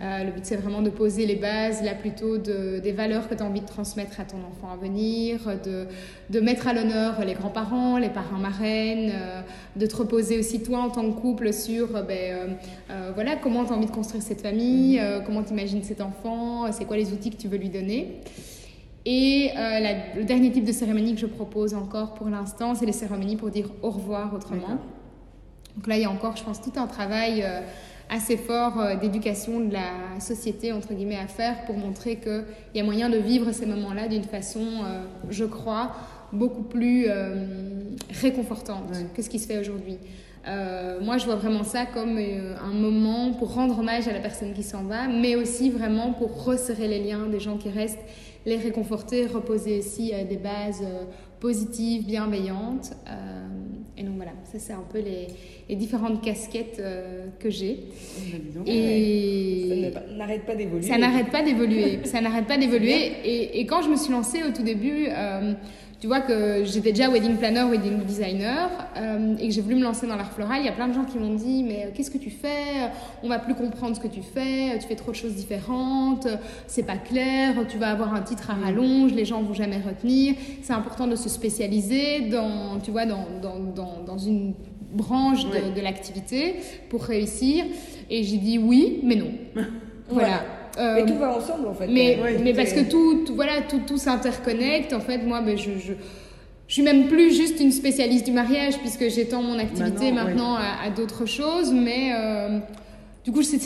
Euh, 0.00 0.24
le 0.24 0.32
but, 0.32 0.44
c'est 0.44 0.56
vraiment 0.56 0.82
de 0.82 0.90
poser 0.90 1.24
les 1.24 1.36
bases, 1.36 1.82
là 1.82 1.94
plutôt 1.94 2.36
de, 2.36 2.80
des 2.80 2.92
valeurs 2.92 3.28
que 3.28 3.34
tu 3.34 3.42
as 3.42 3.46
envie 3.46 3.60
de 3.60 3.66
transmettre 3.66 4.18
à 4.18 4.24
ton 4.24 4.38
enfant 4.38 4.72
à 4.72 4.76
venir, 4.76 5.40
de, 5.64 5.86
de 6.30 6.40
mettre 6.40 6.66
à 6.66 6.72
l'honneur 6.72 7.24
les 7.24 7.34
grands-parents, 7.34 7.98
les 7.98 8.08
parents 8.08 8.38
marraines, 8.38 9.12
euh, 9.14 9.40
de 9.76 9.86
te 9.86 9.94
reposer 9.94 10.38
aussi 10.38 10.62
toi 10.62 10.80
en 10.80 10.90
tant 10.90 11.08
que 11.10 11.20
couple 11.20 11.52
sur 11.52 11.94
euh, 11.94 12.02
ben, 12.02 12.56
euh, 12.90 13.12
voilà, 13.14 13.36
comment 13.36 13.64
tu 13.64 13.72
as 13.72 13.76
envie 13.76 13.86
de 13.86 13.92
construire 13.92 14.22
cette 14.22 14.40
famille, 14.40 15.00
comment 15.24 15.42
tu 15.44 15.52
imagines 15.52 15.82
cet 15.82 16.00
enfant, 16.00 16.70
c'est 16.72 16.86
quoi 16.86 16.96
les 16.96 17.12
outils 17.12 17.30
que 17.30 17.36
tu 17.36 17.48
veux 17.48 17.58
lui 17.58 17.68
donner. 17.68 18.20
Et 19.06 19.50
la, 19.54 20.16
le 20.16 20.24
dernier 20.24 20.50
type 20.50 20.64
de 20.64 20.72
cérémonie 20.72 21.14
que 21.14 21.20
je 21.20 21.26
propose 21.26 21.74
encore 21.74 22.14
pour 22.14 22.28
l'instant, 22.28 22.74
c'est 22.74 22.86
les 22.86 22.92
cérémonies 22.92 23.36
pour 23.36 23.50
dire 23.50 23.68
au 23.82 23.90
revoir 23.90 24.34
autrement. 24.34 24.78
Donc 25.76 25.86
là, 25.86 25.96
il 25.96 26.02
y 26.02 26.04
a 26.06 26.10
encore, 26.10 26.36
je 26.36 26.42
pense, 26.42 26.62
tout 26.62 26.72
un 26.76 26.86
travail 26.86 27.44
assez 28.08 28.36
fort 28.36 28.80
euh, 28.80 28.96
d'éducation 28.96 29.60
de 29.60 29.72
la 29.72 30.20
société, 30.20 30.72
entre 30.72 30.94
guillemets, 30.94 31.18
à 31.18 31.26
faire 31.26 31.64
pour 31.64 31.76
montrer 31.76 32.16
qu'il 32.16 32.44
y 32.74 32.80
a 32.80 32.84
moyen 32.84 33.08
de 33.08 33.18
vivre 33.18 33.52
ces 33.52 33.66
moments-là 33.66 34.08
d'une 34.08 34.24
façon, 34.24 34.60
euh, 34.60 35.02
je 35.30 35.44
crois, 35.44 35.92
beaucoup 36.32 36.62
plus 36.62 37.06
euh, 37.08 37.46
réconfortante 38.20 38.90
ouais. 38.92 39.06
que 39.14 39.22
ce 39.22 39.28
qui 39.28 39.38
se 39.38 39.46
fait 39.46 39.58
aujourd'hui. 39.58 39.98
Euh, 40.46 41.00
moi, 41.00 41.16
je 41.16 41.24
vois 41.24 41.36
vraiment 41.36 41.64
ça 41.64 41.86
comme 41.86 42.18
euh, 42.18 42.54
un 42.62 42.74
moment 42.74 43.32
pour 43.32 43.54
rendre 43.54 43.78
hommage 43.78 44.08
à 44.08 44.12
la 44.12 44.20
personne 44.20 44.52
qui 44.52 44.62
s'en 44.62 44.84
va, 44.84 45.08
mais 45.08 45.36
aussi 45.36 45.70
vraiment 45.70 46.12
pour 46.12 46.44
resserrer 46.44 46.86
les 46.86 47.02
liens 47.02 47.26
des 47.26 47.40
gens 47.40 47.56
qui 47.56 47.70
restent, 47.70 48.04
les 48.44 48.56
réconforter, 48.56 49.26
reposer 49.26 49.78
aussi 49.78 50.12
euh, 50.12 50.24
des 50.24 50.36
bases 50.36 50.84
positives, 51.40 52.04
bienveillantes. 52.04 52.92
Et 53.96 54.02
donc 54.02 54.16
voilà, 54.16 54.32
ça 54.44 54.58
c'est 54.58 54.72
un 54.72 54.84
peu 54.90 54.98
les, 54.98 55.28
les 55.68 55.76
différentes 55.76 56.22
casquettes 56.22 56.82
que 57.38 57.50
j'ai. 57.50 57.78
Et 58.66 59.92
ça 59.92 60.00
n'arrête 60.16 60.44
pas 60.44 60.54
d'évoluer. 60.54 60.82
Ça 60.82 60.98
n'arrête 60.98 61.30
pas 61.30 61.42
d'évoluer. 61.42 61.98
ça 62.04 62.20
n'arrête 62.20 62.46
pas 62.46 62.58
d'évoluer. 62.58 63.12
Et, 63.24 63.60
et, 63.60 63.66
quand 63.66 63.82
je 63.82 63.90
me 63.90 63.96
suis 63.96 64.10
lancée 64.10 64.42
au 64.42 64.50
tout 64.50 64.64
début, 64.64 65.06
tu 66.04 66.08
vois 66.08 66.20
que 66.20 66.64
j'étais 66.66 66.90
déjà 66.90 67.08
wedding 67.08 67.38
planner, 67.38 67.62
wedding 67.62 68.04
designer, 68.04 68.68
euh, 68.94 69.36
et 69.38 69.48
que 69.48 69.54
j'ai 69.54 69.62
voulu 69.62 69.76
me 69.76 69.82
lancer 69.82 70.06
dans 70.06 70.16
l'art 70.16 70.32
floral, 70.32 70.58
il 70.60 70.66
y 70.66 70.68
a 70.68 70.72
plein 70.72 70.86
de 70.86 70.92
gens 70.92 71.04
qui 71.04 71.16
m'ont 71.16 71.32
dit 71.32 71.62
mais 71.62 71.92
qu'est-ce 71.94 72.10
que 72.10 72.18
tu 72.18 72.28
fais? 72.28 72.90
On 73.22 73.28
va 73.30 73.38
plus 73.38 73.54
comprendre 73.54 73.96
ce 73.96 74.00
que 74.02 74.08
tu 74.08 74.20
fais, 74.20 74.78
tu 74.78 74.86
fais 74.86 74.96
trop 74.96 75.12
de 75.12 75.16
choses 75.16 75.34
différentes, 75.34 76.28
c'est 76.66 76.82
pas 76.82 76.98
clair, 76.98 77.54
tu 77.70 77.78
vas 77.78 77.88
avoir 77.88 78.12
un 78.12 78.20
titre 78.20 78.50
à 78.50 78.52
rallonge, 78.52 79.14
les 79.14 79.24
gens 79.24 79.40
vont 79.40 79.54
jamais 79.54 79.78
retenir. 79.78 80.34
C'est 80.60 80.74
important 80.74 81.06
de 81.06 81.16
se 81.16 81.30
spécialiser 81.30 82.28
dans, 82.28 82.80
tu 82.80 82.90
vois, 82.90 83.06
dans, 83.06 83.24
dans, 83.40 83.58
dans, 83.58 84.02
dans 84.06 84.18
une 84.18 84.52
branche 84.92 85.46
de 85.46 85.80
l'activité 85.80 86.56
pour 86.90 87.02
réussir. 87.04 87.64
Et 88.10 88.24
j'ai 88.24 88.36
dit 88.36 88.58
oui, 88.58 89.00
mais 89.04 89.16
non. 89.16 89.30
voilà. 90.10 90.42
Euh, 90.78 90.94
mais 90.96 91.06
tout 91.06 91.18
va 91.18 91.36
ensemble 91.36 91.68
en 91.68 91.74
fait. 91.74 91.86
Mais, 91.86 92.18
ouais, 92.20 92.38
mais 92.42 92.52
parce 92.52 92.72
que 92.72 92.80
tout, 92.88 93.24
tout 93.24 93.34
voilà, 93.34 93.62
tout, 93.62 93.80
tout 93.86 93.96
s'interconnecte. 93.98 94.92
En 94.92 95.00
fait, 95.00 95.18
moi, 95.18 95.40
ben, 95.40 95.56
je, 95.56 95.70
je, 95.78 95.92
je 96.66 96.72
suis 96.72 96.82
même 96.82 97.06
plus 97.08 97.34
juste 97.34 97.60
une 97.60 97.70
spécialiste 97.70 98.26
du 98.26 98.32
mariage 98.32 98.78
puisque 98.78 99.08
j'étends 99.08 99.42
mon 99.42 99.58
activité 99.58 100.10
maintenant, 100.10 100.24
maintenant 100.24 100.54
ouais. 100.56 100.62
à, 100.82 100.86
à 100.86 100.90
d'autres 100.90 101.26
choses. 101.26 101.72
Mais 101.72 102.12
euh, 102.14 102.58
du 103.24 103.30
coup, 103.32 103.42
c'est 103.42 103.64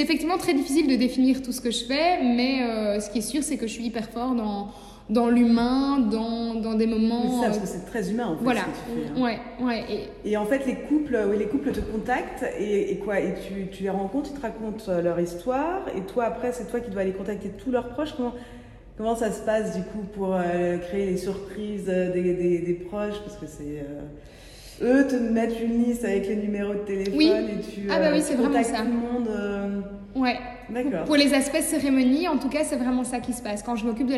effectivement 0.00 0.38
très 0.38 0.54
difficile 0.54 0.88
de 0.88 0.96
définir 0.96 1.42
tout 1.42 1.52
ce 1.52 1.60
que 1.60 1.70
je 1.70 1.84
fais. 1.84 2.22
Mais 2.22 2.62
euh, 2.62 3.00
ce 3.00 3.10
qui 3.10 3.18
est 3.18 3.22
sûr, 3.22 3.42
c'est 3.42 3.56
que 3.56 3.66
je 3.66 3.72
suis 3.72 3.84
hyper 3.84 4.08
fort 4.10 4.34
dans 4.34 4.68
dans 5.10 5.28
l'humain, 5.28 5.98
dans, 5.98 6.54
dans 6.54 6.74
des 6.74 6.86
moments. 6.86 7.22
Oui, 7.24 7.40
ça, 7.40 7.46
parce 7.46 7.58
que 7.58 7.66
c'est 7.66 7.86
très 7.86 8.10
humain 8.10 8.26
en 8.26 8.36
fait. 8.36 8.44
Voilà. 8.44 8.60
Ce 8.60 8.66
que 8.66 9.00
tu 9.00 9.06
fais, 9.06 9.20
hein. 9.20 9.24
Ouais, 9.24 9.38
ouais. 9.64 9.84
Et... 10.24 10.30
et... 10.30 10.36
en 10.36 10.44
fait, 10.44 10.66
les 10.66 10.74
couples, 10.74 11.18
oui, 11.30 11.38
les 11.38 11.46
couples 11.46 11.72
te 11.72 11.80
contactent 11.80 12.44
et, 12.58 12.92
et 12.92 12.96
quoi 12.98 13.18
Et 13.20 13.34
tu, 13.34 13.68
tu, 13.68 13.82
les 13.84 13.90
rencontres, 13.90 14.30
ils 14.32 14.38
te 14.38 14.42
racontent 14.42 15.00
leur 15.02 15.18
histoire 15.18 15.82
et 15.96 16.02
toi 16.02 16.24
après, 16.24 16.52
c'est 16.52 16.70
toi 16.70 16.80
qui 16.80 16.90
dois 16.90 17.02
aller 17.02 17.12
contacter 17.12 17.48
tous 17.48 17.70
leurs 17.70 17.88
proches. 17.88 18.14
Comment 18.16 18.34
comment 18.98 19.16
ça 19.16 19.30
se 19.30 19.40
passe 19.40 19.76
du 19.76 19.82
coup 19.82 20.04
pour 20.14 20.34
euh, 20.34 20.76
créer 20.78 21.06
les 21.06 21.16
surprises 21.16 21.86
des, 21.86 22.22
des, 22.22 22.58
des 22.58 22.74
proches? 22.74 23.20
Parce 23.24 23.36
que 23.36 23.46
c'est 23.46 23.84
euh... 24.82 25.02
eux 25.02 25.06
te 25.06 25.14
mettent 25.14 25.60
une 25.60 25.84
liste 25.84 26.04
avec 26.04 26.28
les 26.28 26.36
numéros 26.36 26.74
de 26.74 26.80
téléphone 26.80 27.16
oui. 27.16 27.32
et 27.32 27.60
tu, 27.60 27.88
ah 27.90 27.98
bah 27.98 28.10
oui, 28.12 28.20
c'est 28.20 28.34
vraiment 28.34 28.62
ça. 28.62 28.78
tout 28.78 28.84
le 28.84 28.90
monde. 28.90 29.28
Euh... 29.28 29.80
Ouais. 30.16 30.36
D'accord. 30.70 31.04
Pour 31.04 31.16
les 31.16 31.32
aspects 31.34 31.60
cérémonie, 31.60 32.28
en 32.28 32.38
tout 32.38 32.48
cas, 32.48 32.64
c'est 32.64 32.76
vraiment 32.76 33.04
ça 33.04 33.20
qui 33.20 33.32
se 33.32 33.42
passe. 33.42 33.62
Quand 33.62 33.76
je 33.76 33.86
m'occupe 33.86 34.10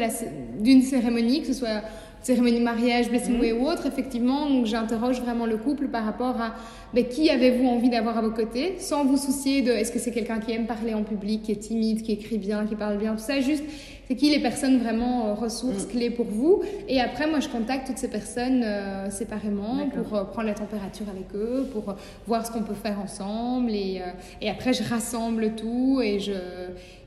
d'une 0.59 0.83
cérémonie, 0.83 1.43
que 1.43 1.47
ce 1.47 1.53
soit 1.53 1.83
cérémonie 2.23 2.61
mariage, 2.61 3.09
blessing 3.09 3.39
mmh. 3.39 3.61
ou 3.61 3.67
autre, 3.67 3.87
effectivement, 3.87 4.49
donc 4.49 4.67
j'interroge 4.67 5.21
vraiment 5.21 5.47
le 5.47 5.57
couple 5.57 5.89
par 5.89 6.05
rapport 6.05 6.41
à 6.41 6.55
ben, 6.93 7.07
qui 7.07 7.31
avez-vous 7.31 7.67
envie 7.67 7.89
d'avoir 7.89 8.19
à 8.19 8.23
vos 8.23 8.31
côtés, 8.31 8.75
sans 8.79 9.05
vous 9.05 9.17
soucier 9.17 9.63
de 9.63 9.71
est-ce 9.71 9.91
que 9.91 9.99
c'est 9.99 10.11
quelqu'un 10.11 10.39
qui 10.39 10.53
aime 10.53 10.67
parler 10.67 10.93
en 10.93 11.03
public, 11.03 11.43
qui 11.43 11.53
est 11.53 11.57
timide, 11.57 12.03
qui 12.03 12.13
écrit 12.13 12.39
bien, 12.39 12.67
qui 12.67 12.75
parle 12.75 12.99
bien, 12.99 13.13
tout 13.15 13.23
ça. 13.23 13.41
Juste, 13.41 13.65
c'est 14.11 14.17
qui 14.17 14.29
les 14.29 14.41
personnes 14.41 14.79
vraiment 14.79 15.29
euh, 15.29 15.35
ressources 15.35 15.87
mmh. 15.87 15.91
clés 15.91 16.11
pour 16.11 16.27
vous. 16.27 16.63
Et 16.89 17.01
après, 17.01 17.29
moi, 17.29 17.39
je 17.39 17.49
contacte 17.49 17.87
toutes 17.87 17.99
ces 17.99 18.11
personnes 18.11 18.65
euh, 18.65 19.09
séparément 19.09 19.89
pour 19.89 20.17
euh, 20.17 20.25
prendre 20.25 20.49
la 20.49 20.55
température 20.55 21.07
avec 21.09 21.33
eux, 21.33 21.69
pour 21.73 21.95
voir 22.27 22.45
ce 22.45 22.51
qu'on 22.51 22.65
peut 22.65 22.75
faire 22.75 22.99
ensemble. 22.99 23.71
Et, 23.71 24.01
euh, 24.01 24.11
et 24.41 24.51
après, 24.51 24.73
je 24.73 24.83
rassemble 24.83 25.55
tout 25.55 26.01
et 26.03 26.19
je 26.19 26.33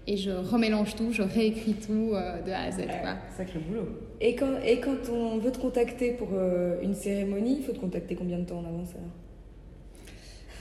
et 0.06 0.18
je 0.18 0.32
remélange 0.32 0.96
tout, 0.96 1.12
je 1.12 1.24
réécris 1.24 1.76
tout 1.76 2.12
euh, 2.14 2.42
de 2.42 2.52
A 2.52 2.64
à 2.64 2.72
Z. 2.72 2.86
Quoi. 2.88 3.16
Sacré 3.38 3.60
boulot. 3.60 3.88
Et 4.22 4.36
quand, 4.36 4.62
et 4.66 4.80
quand 4.80 5.10
on 5.12 5.38
veut 5.38 5.52
te 5.52 5.60
contacter 5.60 6.12
pour 6.12 6.30
euh, 6.34 6.82
une 6.82 6.94
cérémonie, 6.94 7.58
il 7.60 7.64
faut 7.66 7.74
te 7.74 7.80
contacter 7.80 8.16
combien 8.16 8.40
de 8.40 8.46
temps 8.46 8.60
en 8.60 8.66
avance 8.66 8.92
alors? 8.96 9.12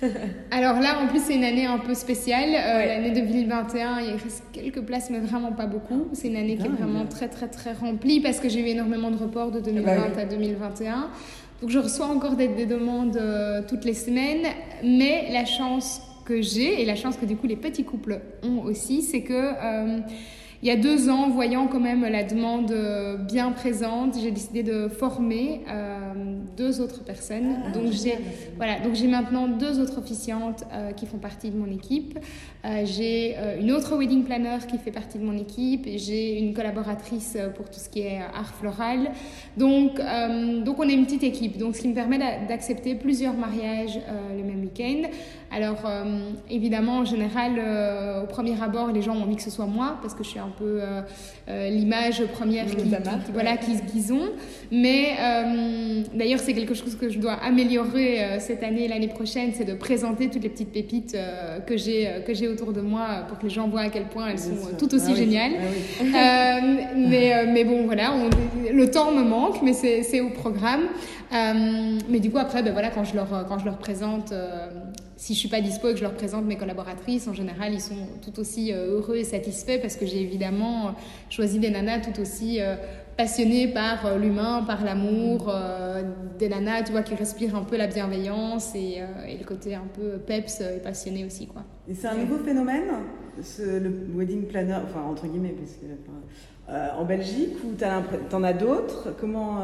Alors 0.50 0.80
là, 0.80 1.00
en 1.02 1.06
plus, 1.06 1.20
c'est 1.20 1.34
une 1.34 1.44
année 1.44 1.66
un 1.66 1.78
peu 1.78 1.94
spéciale. 1.94 2.50
Euh, 2.50 2.78
ouais. 2.78 2.86
L'année 2.86 3.12
2021, 3.12 4.00
il 4.00 4.12
reste 4.12 4.44
quelques 4.52 4.82
places, 4.82 5.10
mais 5.10 5.20
vraiment 5.20 5.52
pas 5.52 5.66
beaucoup. 5.66 6.08
C'est 6.12 6.28
une 6.28 6.36
année 6.36 6.56
qui 6.56 6.66
est 6.66 6.70
vraiment 6.70 7.06
très, 7.06 7.28
très, 7.28 7.48
très 7.48 7.72
remplie 7.72 8.20
parce 8.20 8.40
que 8.40 8.48
j'ai 8.48 8.60
eu 8.60 8.66
énormément 8.66 9.10
de 9.10 9.16
reports 9.16 9.50
de 9.50 9.60
2020 9.60 9.96
bah 9.96 10.02
oui. 10.14 10.20
à 10.20 10.24
2021. 10.26 11.10
Donc, 11.60 11.70
je 11.70 11.78
reçois 11.78 12.06
encore 12.06 12.36
des, 12.36 12.48
des 12.48 12.66
demandes 12.66 13.16
euh, 13.16 13.62
toutes 13.68 13.84
les 13.84 13.94
semaines, 13.94 14.46
mais 14.82 15.28
la 15.32 15.44
chance 15.44 16.02
que 16.24 16.40
j'ai 16.40 16.82
et 16.82 16.84
la 16.84 16.94
chance 16.94 17.16
que 17.16 17.26
du 17.26 17.36
coup 17.36 17.46
les 17.46 17.56
petits 17.56 17.84
couples 17.84 18.20
ont 18.42 18.62
aussi, 18.62 19.02
c'est 19.02 19.22
que 19.22 19.32
euh, 19.32 19.98
il 20.62 20.68
y 20.68 20.70
a 20.70 20.76
deux 20.76 21.08
ans, 21.08 21.28
voyant 21.28 21.66
quand 21.66 21.80
même 21.80 22.02
la 22.02 22.22
demande 22.22 22.72
bien 23.26 23.50
présente, 23.50 24.16
j'ai 24.20 24.30
décidé 24.30 24.62
de 24.62 24.88
former 24.88 25.62
euh, 25.68 26.36
deux 26.56 26.80
autres 26.80 27.02
personnes. 27.02 27.56
Ah, 27.66 27.70
donc 27.70 27.92
j'ai 27.92 28.18
voilà, 28.56 28.78
donc 28.80 28.94
j'ai 28.94 29.08
maintenant 29.08 29.48
deux 29.48 29.80
autres 29.80 29.98
officiantes 29.98 30.64
euh, 30.72 30.92
qui 30.92 31.06
font 31.06 31.18
partie 31.18 31.50
de 31.50 31.56
mon 31.56 31.70
équipe. 31.70 32.18
Euh, 32.64 32.82
j'ai 32.84 33.36
une 33.60 33.72
autre 33.72 33.96
wedding 33.96 34.24
planner 34.24 34.58
qui 34.68 34.78
fait 34.78 34.90
partie 34.90 35.18
de 35.18 35.24
mon 35.24 35.36
équipe. 35.36 35.88
J'ai 35.96 36.38
une 36.38 36.54
collaboratrice 36.54 37.36
pour 37.56 37.68
tout 37.68 37.80
ce 37.80 37.88
qui 37.88 38.00
est 38.00 38.20
art 38.34 38.54
floral. 38.54 39.10
Donc 39.56 40.00
donc 40.64 40.78
on 40.78 40.88
est 40.88 40.94
une 40.94 41.04
petite 41.04 41.24
équipe. 41.24 41.58
Donc 41.58 41.76
ce 41.76 41.80
qui 41.80 41.88
me 41.88 41.94
permet 41.94 42.18
d'accepter 42.48 42.94
plusieurs 42.94 43.34
mariages 43.34 43.98
le 44.36 44.44
même 44.44 44.60
week-end. 44.60 45.08
Alors 45.50 45.90
évidemment 46.48 46.98
en 46.98 47.04
général 47.04 47.52
au 48.22 48.26
premier 48.26 48.60
abord 48.62 48.92
les 48.92 49.02
gens 49.02 49.16
ont 49.16 49.22
envie 49.22 49.36
que 49.36 49.42
ce 49.42 49.50
soit 49.50 49.66
moi 49.66 49.98
parce 50.00 50.14
que 50.14 50.22
je 50.22 50.28
suis 50.28 50.38
un 50.38 50.51
peu 50.52 50.80
l'image 51.48 52.24
première 52.26 52.66
qu'ils 52.66 52.96
voilà, 53.32 53.56
qu'ils 53.56 54.12
ont. 54.12 54.30
Mais 54.70 55.16
d'ailleurs, 56.14 56.40
c'est 56.40 56.54
quelque 56.54 56.74
chose 56.74 56.96
que 56.96 57.08
je 57.08 57.18
dois 57.18 57.34
améliorer 57.34 58.38
cette 58.38 58.62
année 58.62 58.84
et 58.84 58.88
l'année 58.88 59.08
prochaine, 59.08 59.50
c'est 59.54 59.64
de 59.64 59.74
présenter 59.74 60.28
toutes 60.28 60.42
les 60.42 60.48
petites 60.48 60.72
pépites 60.72 61.16
que 61.66 61.76
j'ai 61.76 62.08
que 62.26 62.34
j'ai 62.34 62.48
autour 62.48 62.72
de 62.72 62.80
moi 62.80 63.24
pour 63.28 63.38
que 63.38 63.44
les 63.44 63.50
gens 63.50 63.68
voient 63.68 63.82
à 63.82 63.88
quel 63.88 64.04
point 64.04 64.28
elles 64.28 64.38
sont 64.38 64.52
tout 64.78 64.94
aussi 64.94 65.12
ah 65.12 65.16
géniales. 65.16 65.52
Ah 66.14 66.60
mais, 66.96 67.46
mais 67.46 67.64
bon, 67.64 67.84
voilà, 67.84 68.12
le 68.72 68.90
temps 68.90 69.12
me 69.12 69.22
manque, 69.22 69.62
mais 69.62 69.72
c'est 69.72 70.20
au 70.20 70.30
programme. 70.30 70.82
mais 71.30 72.20
du 72.20 72.30
coup, 72.30 72.38
après, 72.38 72.62
ben 72.62 72.72
voilà, 72.72 72.90
quand 72.90 73.04
je 73.04 73.14
leur, 73.14 73.46
quand 73.48 73.58
je 73.58 73.64
leur 73.64 73.78
présente 73.78 74.32
si 75.22 75.34
je 75.34 75.38
suis 75.38 75.48
pas 75.48 75.60
dispo 75.60 75.86
et 75.86 75.92
que 75.92 75.98
je 75.98 76.02
leur 76.02 76.14
présente 76.14 76.46
mes 76.46 76.56
collaboratrices, 76.56 77.28
en 77.28 77.32
général, 77.32 77.72
ils 77.72 77.80
sont 77.80 77.94
tout 78.22 78.40
aussi 78.40 78.72
euh, 78.72 78.96
heureux 78.96 79.14
et 79.14 79.22
satisfaits 79.22 79.78
parce 79.80 79.94
que 79.94 80.04
j'ai 80.04 80.20
évidemment 80.20 80.88
euh, 80.88 80.90
choisi 81.30 81.60
des 81.60 81.70
nanas 81.70 82.00
tout 82.00 82.20
aussi 82.20 82.60
euh, 82.60 82.74
passionnées 83.16 83.68
par 83.68 84.18
l'humain, 84.18 84.64
par 84.66 84.84
l'amour, 84.84 85.54
des 86.40 86.48
nanas, 86.48 86.82
tu 86.82 86.90
vois, 86.90 87.02
qui 87.02 87.14
respirent 87.14 87.54
un 87.54 87.62
peu 87.62 87.76
la 87.76 87.86
bienveillance 87.86 88.74
et, 88.74 89.00
le 89.38 89.44
côté 89.44 89.76
un 89.76 89.86
peu 89.94 90.18
peps 90.18 90.60
et 90.60 90.80
passionné 90.80 91.24
aussi, 91.24 91.46
quoi. 91.46 91.62
Et 91.86 91.94
c'est 91.94 92.08
un 92.08 92.16
nouveau 92.16 92.38
phénomène, 92.38 92.86
le 93.60 93.90
wedding 94.16 94.46
planner, 94.46 94.78
enfin 94.82 95.02
entre 95.02 95.26
guillemets, 95.26 95.54
parce 95.54 95.72
que, 95.72 96.98
en 96.98 97.04
Belgique, 97.04 97.58
ou 97.64 97.74
tu 97.76 98.34
en 98.34 98.42
as 98.42 98.54
d'autres? 98.54 99.14
Comment 99.20 99.58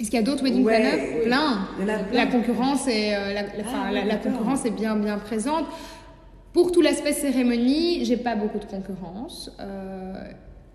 est-ce 0.00 0.10
qu'il 0.10 0.18
y 0.18 0.22
a 0.22 0.24
d'autres 0.24 0.42
wedding 0.42 0.64
planners 0.64 1.22
plein. 1.24 1.68
La 2.12 2.26
concurrence 2.26 2.88
est, 2.88 3.14
euh, 3.14 3.34
la, 3.34 3.42
ah, 3.42 4.16
concurrence 4.16 4.64
est 4.64 4.70
bien, 4.70 4.96
bien 4.96 5.18
présente. 5.18 5.66
Pour 6.54 6.72
tout 6.72 6.80
l'aspect 6.80 7.12
cérémonie, 7.12 8.04
j'ai 8.06 8.16
pas 8.16 8.34
beaucoup 8.34 8.58
de 8.58 8.64
concurrence. 8.64 9.54
Euh, 9.60 10.14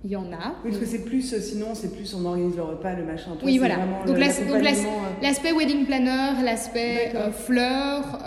il 0.03 0.11
y 0.11 0.15
en 0.15 0.31
a. 0.31 0.53
Oui, 0.63 0.69
parce 0.69 0.77
que 0.77 0.85
c'est 0.85 1.03
plus, 1.03 1.33
euh, 1.33 1.39
sinon, 1.39 1.73
c'est 1.73 1.91
plus 1.91 2.13
on 2.13 2.23
organise 2.23 2.55
le 2.55 2.61
repas, 2.61 2.93
le 2.93 3.03
machin. 3.03 3.31
oui, 3.43 3.57
voilà. 3.57 3.77
Donc, 4.05 4.19
l'aspect 4.19 5.51
wedding 5.51 5.85
planner, 5.85 6.43
l'aspect 6.43 7.11
fleur, 7.31 8.19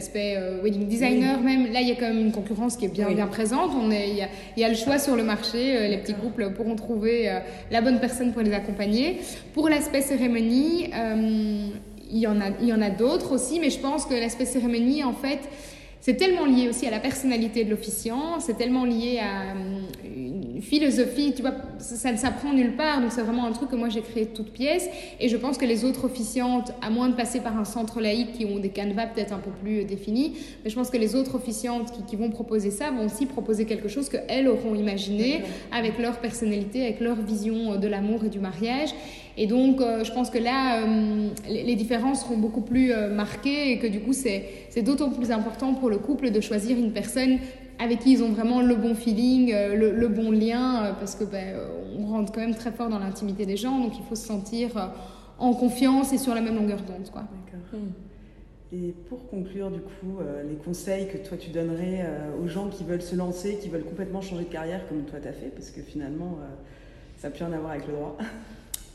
l'aspect 0.00 0.38
wedding 0.62 0.88
designer 0.88 1.40
même, 1.40 1.72
là, 1.72 1.80
il 1.82 1.88
y 1.88 1.92
a 1.92 1.94
quand 1.94 2.08
même 2.08 2.20
une 2.20 2.32
concurrence 2.32 2.76
qui 2.76 2.86
est 2.86 2.88
bien, 2.88 3.10
bien 3.12 3.26
présente. 3.26 3.70
On 3.74 3.90
est, 3.90 4.08
il, 4.08 4.16
y 4.16 4.22
a, 4.22 4.28
il 4.56 4.60
y 4.60 4.64
a 4.64 4.68
le 4.68 4.74
choix 4.74 4.98
sur 4.98 5.14
le 5.14 5.22
marché. 5.22 5.88
les 5.88 5.98
petits 5.98 6.14
couples 6.14 6.52
pourront 6.54 6.74
trouver 6.74 7.30
la 7.70 7.80
bonne 7.82 8.00
personne 8.00 8.32
pour 8.32 8.40
les 8.40 8.52
accompagner. 8.52 9.20
Pour 9.52 9.68
l'aspect 9.68 10.00
cérémonie, 10.00 10.90
il 12.10 12.18
y 12.18 12.26
en 12.26 12.40
a, 12.40 12.48
il 12.60 12.68
y 12.68 12.72
en 12.72 12.82
a 12.82 12.90
d'autres 12.90 13.32
aussi, 13.32 13.60
mais 13.60 13.70
je 13.70 13.78
pense 13.78 14.06
que 14.06 14.14
l'aspect 14.14 14.46
cérémonie, 14.46 15.04
en 15.04 15.12
fait, 15.12 15.40
c'est 16.00 16.14
tellement 16.14 16.46
lié 16.46 16.68
aussi 16.68 16.86
à 16.86 16.90
la 16.90 16.98
personnalité 16.98 17.64
de 17.64 17.70
l'officiant, 17.70 18.40
c'est 18.40 18.56
tellement 18.56 18.84
lié 18.84 19.20
à 19.20 19.52
euh, 19.52 19.99
philosophie, 20.62 21.32
tu 21.34 21.42
vois, 21.42 21.52
ça 21.78 22.12
ne 22.12 22.16
s'apprend 22.16 22.52
nulle 22.52 22.76
part, 22.76 23.00
donc 23.00 23.12
c'est 23.12 23.22
vraiment 23.22 23.46
un 23.46 23.52
truc 23.52 23.70
que 23.70 23.76
moi 23.76 23.88
j'ai 23.88 24.00
créé 24.00 24.24
de 24.24 24.30
toutes 24.30 24.52
pièces, 24.52 24.88
et 25.18 25.28
je 25.28 25.36
pense 25.36 25.58
que 25.58 25.64
les 25.64 25.84
autres 25.84 26.04
officiantes, 26.04 26.72
à 26.82 26.90
moins 26.90 27.08
de 27.08 27.14
passer 27.14 27.40
par 27.40 27.58
un 27.58 27.64
centre 27.64 28.00
laïque 28.00 28.32
qui 28.32 28.44
ont 28.44 28.58
des 28.58 28.70
canevas 28.70 29.06
peut-être 29.06 29.32
un 29.32 29.38
peu 29.38 29.50
plus 29.50 29.84
définis, 29.84 30.34
mais 30.64 30.70
je 30.70 30.74
pense 30.74 30.90
que 30.90 30.96
les 30.96 31.14
autres 31.14 31.34
officiantes 31.34 31.92
qui, 31.92 32.02
qui 32.04 32.16
vont 32.16 32.30
proposer 32.30 32.70
ça 32.70 32.90
vont 32.90 33.06
aussi 33.06 33.26
proposer 33.26 33.64
quelque 33.64 33.88
chose 33.88 34.08
qu'elles 34.08 34.48
auront 34.48 34.74
imaginé 34.74 35.42
avec 35.72 35.98
leur 35.98 36.18
personnalité, 36.18 36.82
avec 36.84 37.00
leur 37.00 37.16
vision 37.16 37.76
de 37.76 37.88
l'amour 37.88 38.24
et 38.24 38.28
du 38.28 38.40
mariage, 38.40 38.90
et 39.36 39.46
donc, 39.46 39.80
euh, 39.80 40.04
je 40.04 40.12
pense 40.12 40.28
que 40.28 40.36
là, 40.36 40.82
euh, 40.82 41.28
les, 41.48 41.74
différences 41.74 42.20
seront 42.20 42.36
beaucoup 42.36 42.60
plus 42.60 42.92
euh, 42.92 43.08
marquées 43.08 43.72
et 43.72 43.78
que 43.78 43.86
du 43.86 44.00
coup, 44.00 44.12
c'est 44.12 44.82
d'autant 44.82 45.10
plus 45.10 45.30
important 45.30 45.72
pour 45.72 45.88
le 45.88 45.98
couple 45.98 46.30
de 46.30 46.40
choisir 46.40 46.76
une 46.78 46.92
personne 46.92 47.38
avec 47.80 48.00
qui 48.00 48.12
ils 48.12 48.22
ont 48.22 48.30
vraiment 48.30 48.60
le 48.60 48.74
bon 48.74 48.94
feeling, 48.94 49.52
le, 49.52 50.08
bon 50.08 50.30
lien, 50.30 50.94
parce 50.98 51.14
que 51.14 51.24
ben, 51.24 51.56
on 51.98 52.06
rentre 52.06 52.32
quand 52.32 52.40
même 52.40 52.54
très 52.54 52.72
fort 52.72 52.88
dans 52.88 52.98
l'intimité 52.98 53.46
des 53.46 53.56
gens, 53.56 53.78
donc 53.78 53.98
il 53.98 54.04
faut 54.04 54.14
se 54.14 54.26
sentir 54.26 54.92
en 55.38 55.54
confiance 55.54 56.12
et 56.12 56.18
sur 56.18 56.34
la 56.34 56.42
même 56.42 56.56
longueur 56.56 56.82
d'onde. 56.82 57.08
Quoi. 57.10 57.22
Hmm. 57.72 57.92
Et 58.72 58.94
pour 59.08 59.26
conclure, 59.28 59.70
du 59.70 59.80
coup, 59.80 60.18
les 60.48 60.56
conseils 60.56 61.08
que 61.08 61.16
toi 61.16 61.38
tu 61.38 61.50
donnerais 61.50 62.06
aux 62.42 62.48
gens 62.48 62.68
qui 62.68 62.84
veulent 62.84 63.02
se 63.02 63.16
lancer, 63.16 63.56
qui 63.56 63.68
veulent 63.68 63.84
complètement 63.84 64.20
changer 64.20 64.44
de 64.44 64.52
carrière 64.52 64.86
comme 64.88 65.02
toi 65.04 65.18
tu 65.20 65.28
as 65.28 65.32
fait, 65.32 65.48
parce 65.48 65.70
que 65.70 65.80
finalement, 65.80 66.38
ça 67.16 67.28
n'a 67.28 67.34
plus 67.34 67.44
rien 67.44 67.54
à 67.54 67.58
voir 67.58 67.72
avec 67.72 67.86
le 67.86 67.94
droit. 67.94 68.16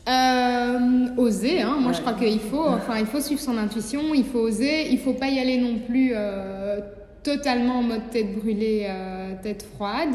Euh, 0.08 1.08
oser, 1.16 1.62
hein. 1.62 1.78
moi 1.80 1.90
je 1.90 2.00
crois 2.00 2.12
qu'il 2.12 2.38
faut, 2.38 2.64
enfin, 2.64 2.96
il 3.00 3.06
faut 3.06 3.20
suivre 3.20 3.40
son 3.40 3.58
intuition, 3.58 4.14
il 4.14 4.24
faut 4.24 4.38
oser, 4.38 4.88
il 4.92 5.00
faut 5.00 5.14
pas 5.14 5.26
y 5.26 5.40
aller 5.40 5.58
non 5.58 5.80
plus 5.80 6.12
euh, 6.14 6.78
totalement 7.26 7.80
en 7.80 7.82
mode 7.82 8.10
tête 8.10 8.38
brûlée, 8.38 8.86
euh, 8.88 9.34
tête 9.42 9.64
froide. 9.74 10.14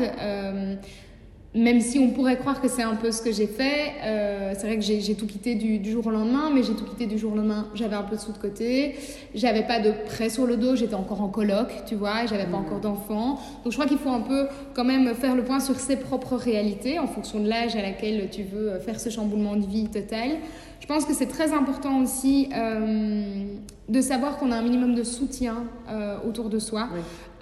Euh, 1.56 1.60
même 1.60 1.82
si 1.82 2.00
on 2.00 2.10
pourrait 2.10 2.38
croire 2.38 2.62
que 2.62 2.68
c'est 2.68 2.84
un 2.84 2.96
peu 2.96 3.12
ce 3.12 3.22
que 3.22 3.32
j'ai 3.32 3.48
fait, 3.48 3.94
euh, 4.04 4.54
c'est 4.58 4.68
vrai 4.68 4.78
que 4.78 4.82
j'ai 4.82 5.16
tout 5.16 5.28
quitté 5.28 5.56
du, 5.56 5.92
jour 5.92 6.06
au 6.08 6.12
lendemain, 6.12 6.50
mais 6.54 6.64
j'ai 6.64 6.74
tout 6.74 6.86
quitté 6.86 7.06
du 7.06 7.18
jour 7.18 7.34
au 7.34 7.36
lendemain. 7.36 7.68
J'avais 7.76 7.96
un 7.96 8.04
peu 8.04 8.16
de 8.16 8.22
sous 8.22 8.32
de 8.32 8.38
côté, 8.38 8.96
j'avais 9.36 9.64
pas 9.64 9.80
de 9.80 9.92
prêt 10.06 10.30
sur 10.30 10.46
le 10.46 10.58
dos, 10.58 10.76
j'étais 10.76 10.96
encore 10.96 11.22
en 11.22 11.30
coloc, 11.30 11.68
tu 11.86 11.96
vois, 11.96 12.26
j'avais 12.26 12.46
pas 12.46 12.58
mmh. 12.58 12.66
encore 12.66 12.80
d'enfants. 12.80 13.40
Donc 13.64 13.72
je 13.72 13.78
crois 13.78 13.86
qu'il 13.86 13.98
faut 13.98 14.10
un 14.10 14.22
peu 14.22 14.48
quand 14.74 14.86
même 14.86 15.14
faire 15.14 15.36
le 15.36 15.44
point 15.44 15.60
sur 15.60 15.76
ses 15.76 15.98
propres 15.98 16.36
réalités 16.36 17.00
en 17.00 17.08
fonction 17.08 17.40
de 17.40 17.48
l'âge 17.48 17.76
à 17.76 17.82
laquelle 17.82 18.30
tu 18.32 18.44
veux 18.44 18.80
faire 18.80 19.00
ce 19.00 19.10
chamboulement 19.10 19.56
de 19.56 19.66
vie 19.66 19.88
total. 19.88 20.30
Je 20.82 20.88
pense 20.88 21.06
que 21.06 21.14
c'est 21.14 21.28
très 21.28 21.54
important 21.54 22.02
aussi 22.02 22.50
euh, 22.56 23.46
de 23.88 24.02
savoir 24.02 24.38
qu'on 24.38 24.52
a 24.52 24.58
un 24.58 24.64
minimum 24.64 24.96
de 24.96 25.04
soutien 25.04 25.66
euh, 25.88 26.18
autour 26.28 26.50
de 26.50 26.58
soi. 26.58 26.90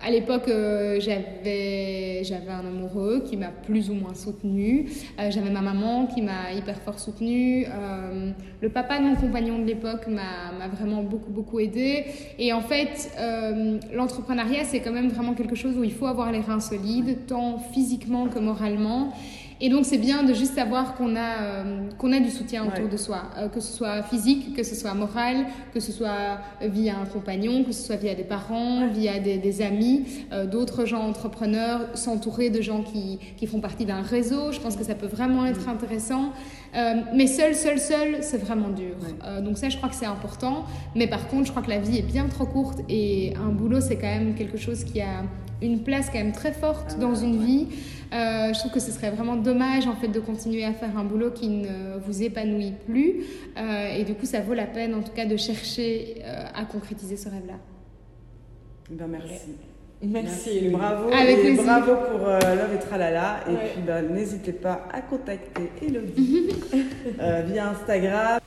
À 0.02 0.10
l'époque, 0.12 0.48
euh, 0.48 1.00
j'avais, 1.00 2.24
j'avais 2.24 2.52
un 2.52 2.66
amoureux 2.66 3.24
qui 3.30 3.38
m'a 3.38 3.50
plus 3.50 3.90
ou 3.90 3.94
moins 3.94 4.14
soutenue. 4.14 4.90
j'avais 5.18 5.50
ma 5.50 5.62
maman 5.62 6.08
qui 6.08 6.22
m'a 6.22 6.54
hyper 6.54 6.80
fort 6.82 7.00
soutenue. 7.00 7.66
le 8.62 8.70
papa 8.70 9.00
de 9.00 9.04
mon 9.04 9.16
compagnon 9.16 9.60
de 9.60 9.66
l'époque 9.66 10.08
m'a, 10.08 10.52
m'a 10.58 10.68
vraiment 10.70 11.04
beaucoup, 11.04 11.32
beaucoup 11.32 11.60
aidé. 11.60 12.06
Et 12.38 12.54
en 12.54 12.62
fait, 12.62 13.12
l'entrepreneuriat, 13.94 14.64
c'est 14.64 14.80
quand 14.80 14.94
même 14.94 15.10
vraiment 15.10 15.34
quelque 15.34 15.56
chose 15.56 15.78
où 15.78 15.84
il 15.84 15.94
faut 15.94 16.08
avoir 16.08 16.32
les 16.32 16.40
reins 16.40 16.60
solides, 16.60 17.26
tant 17.28 17.60
physiquement 17.60 18.28
que 18.28 18.40
moralement. 18.40 19.14
Et 19.62 19.70
donc, 19.70 19.86
c'est 19.86 19.98
bien 19.98 20.24
de 20.24 20.34
juste 20.34 20.56
savoir 20.56 20.96
qu'on 20.96 21.18
a, 21.18 21.42
euh, 21.42 21.90
qu'on 21.98 22.14
a 22.14 22.20
du 22.20 22.30
soutien 22.30 22.66
autour 22.66 22.88
de 22.88 22.96
soi, 22.96 23.24
euh, 23.38 23.50
que 23.50 23.60
ce 23.60 23.74
soit 23.74 24.04
physique, 24.04 24.56
que 24.56 24.64
ce 24.64 24.74
soit 24.74 24.94
moral, 24.94 25.48
que 25.74 25.82
ce 25.82 25.92
soit 25.92 26.40
via 26.62 26.98
un 26.98 27.06
compagnon, 27.06 27.66
que 27.66 27.74
ce 27.74 27.84
soit 27.84 27.98
via 27.98 28.16
des 28.16 28.24
parents, 28.24 28.88
via 28.88 29.20
des, 29.20 29.38
des 29.38 29.62
amis, 29.62 30.06
euh, 30.32 30.46
d'autres 30.46 30.86
gens 30.86 31.02
entrepreneurs, 31.02 31.82
s'entourer 31.94 32.50
de 32.50 32.62
gens 32.62 32.84
qui, 32.84 33.20
qui 33.36 33.48
font 33.48 33.60
partie 33.60 33.86
d'un 33.86 34.02
réseau. 34.02 34.54
Je 34.54 34.62
pense 34.62 34.78
que 34.78 34.86
ça 34.86 34.96
peut 34.96 35.08
vraiment 35.08 35.46
être 35.46 35.68
intéressant. 35.68 36.32
mais 37.14 37.28
seul, 37.28 37.54
seul, 37.54 37.80
seul, 37.80 38.18
c'est 38.22 38.38
vraiment 38.38 38.70
dur. 38.70 38.96
donc 39.44 39.58
ça, 39.58 39.70
je 39.70 39.78
crois 39.78 39.90
que 39.90 39.96
c'est 39.96 40.06
important. 40.06 40.66
Mais 40.96 41.08
par 41.08 41.28
contre, 41.28 41.46
je 41.46 41.52
crois 41.52 41.64
que 41.64 41.70
la 41.70 41.80
vie 41.80 41.98
est 41.98 42.10
bien 42.16 42.28
trop 42.28 42.46
courte 42.46 42.80
et 42.88 43.34
un 43.36 43.50
boulot, 43.50 43.82
c'est 43.82 43.98
quand 43.98 44.08
même 44.08 44.36
quelque 44.36 44.58
chose 44.58 44.84
qui 44.84 45.02
a 45.02 45.24
une 45.62 45.84
place 45.84 46.08
quand 46.08 46.20
même 46.20 46.32
très 46.32 46.54
forte 46.54 46.98
dans 47.00 47.16
une 47.16 47.44
vie. 47.44 47.68
Euh, 48.12 48.54
je 48.54 48.60
trouve 48.60 48.72
que 48.72 48.80
ce 48.80 48.92
serait 48.92 49.12
vraiment 49.12 49.36
dommage 49.36 49.86
en 49.86 49.96
fait 49.96 50.08
de 50.08 50.20
continuer 50.20 50.66
à 50.66 50.74
faire 50.74 50.98
un 50.98 51.04
boulot 51.04 51.32
qui 51.32 51.48
ne 51.48 52.00
vous 52.06 52.24
épanouit 52.24 52.74
plus. 52.88 53.24
Euh, 53.58 53.96
et 53.96 54.04
du 54.04 54.16
coup, 54.16 54.26
ça 54.26 54.42
vaut 54.42 54.56
la 54.56 54.66
peine 54.66 54.96
en 54.96 55.02
tout 55.02 55.12
cas 55.12 55.26
de 55.26 55.38
chercher 55.38 56.16
euh, 56.24 56.46
à 56.56 56.66
concrétiser 56.66 57.18
ce 57.18 57.30
rêve-là. 57.30 57.56
Ben, 58.90 59.08
merci. 59.08 59.52
Merci. 60.02 60.70
Bravo. 60.70 61.10
et 61.12 61.54
bravo 61.56 61.92
pour 62.10 62.26
Love 62.28 62.74
et 62.74 62.80
Tralala. 62.80 63.42
Et 63.50 63.56
puis 63.56 63.82
ben, 63.86 64.02
n'hésitez 64.10 64.54
pas 64.54 64.88
à 64.92 65.02
contacter 65.02 65.70
Elodie 65.82 66.50
via 67.46 67.70
Instagram. 67.70 68.40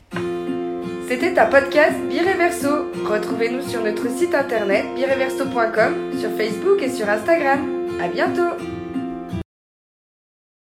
C'était 1.08 1.38
un 1.38 1.46
podcast 1.46 1.96
Bireverso. 2.08 2.90
Retrouvez-nous 3.04 3.62
sur 3.68 3.82
notre 3.82 4.08
site 4.08 4.34
internet 4.34 4.86
bireverso.com, 4.94 6.18
sur 6.18 6.30
Facebook 6.30 6.82
et 6.82 6.90
sur 6.90 7.08
Instagram. 7.08 7.60
À 8.00 8.08
bientôt! 8.08 8.81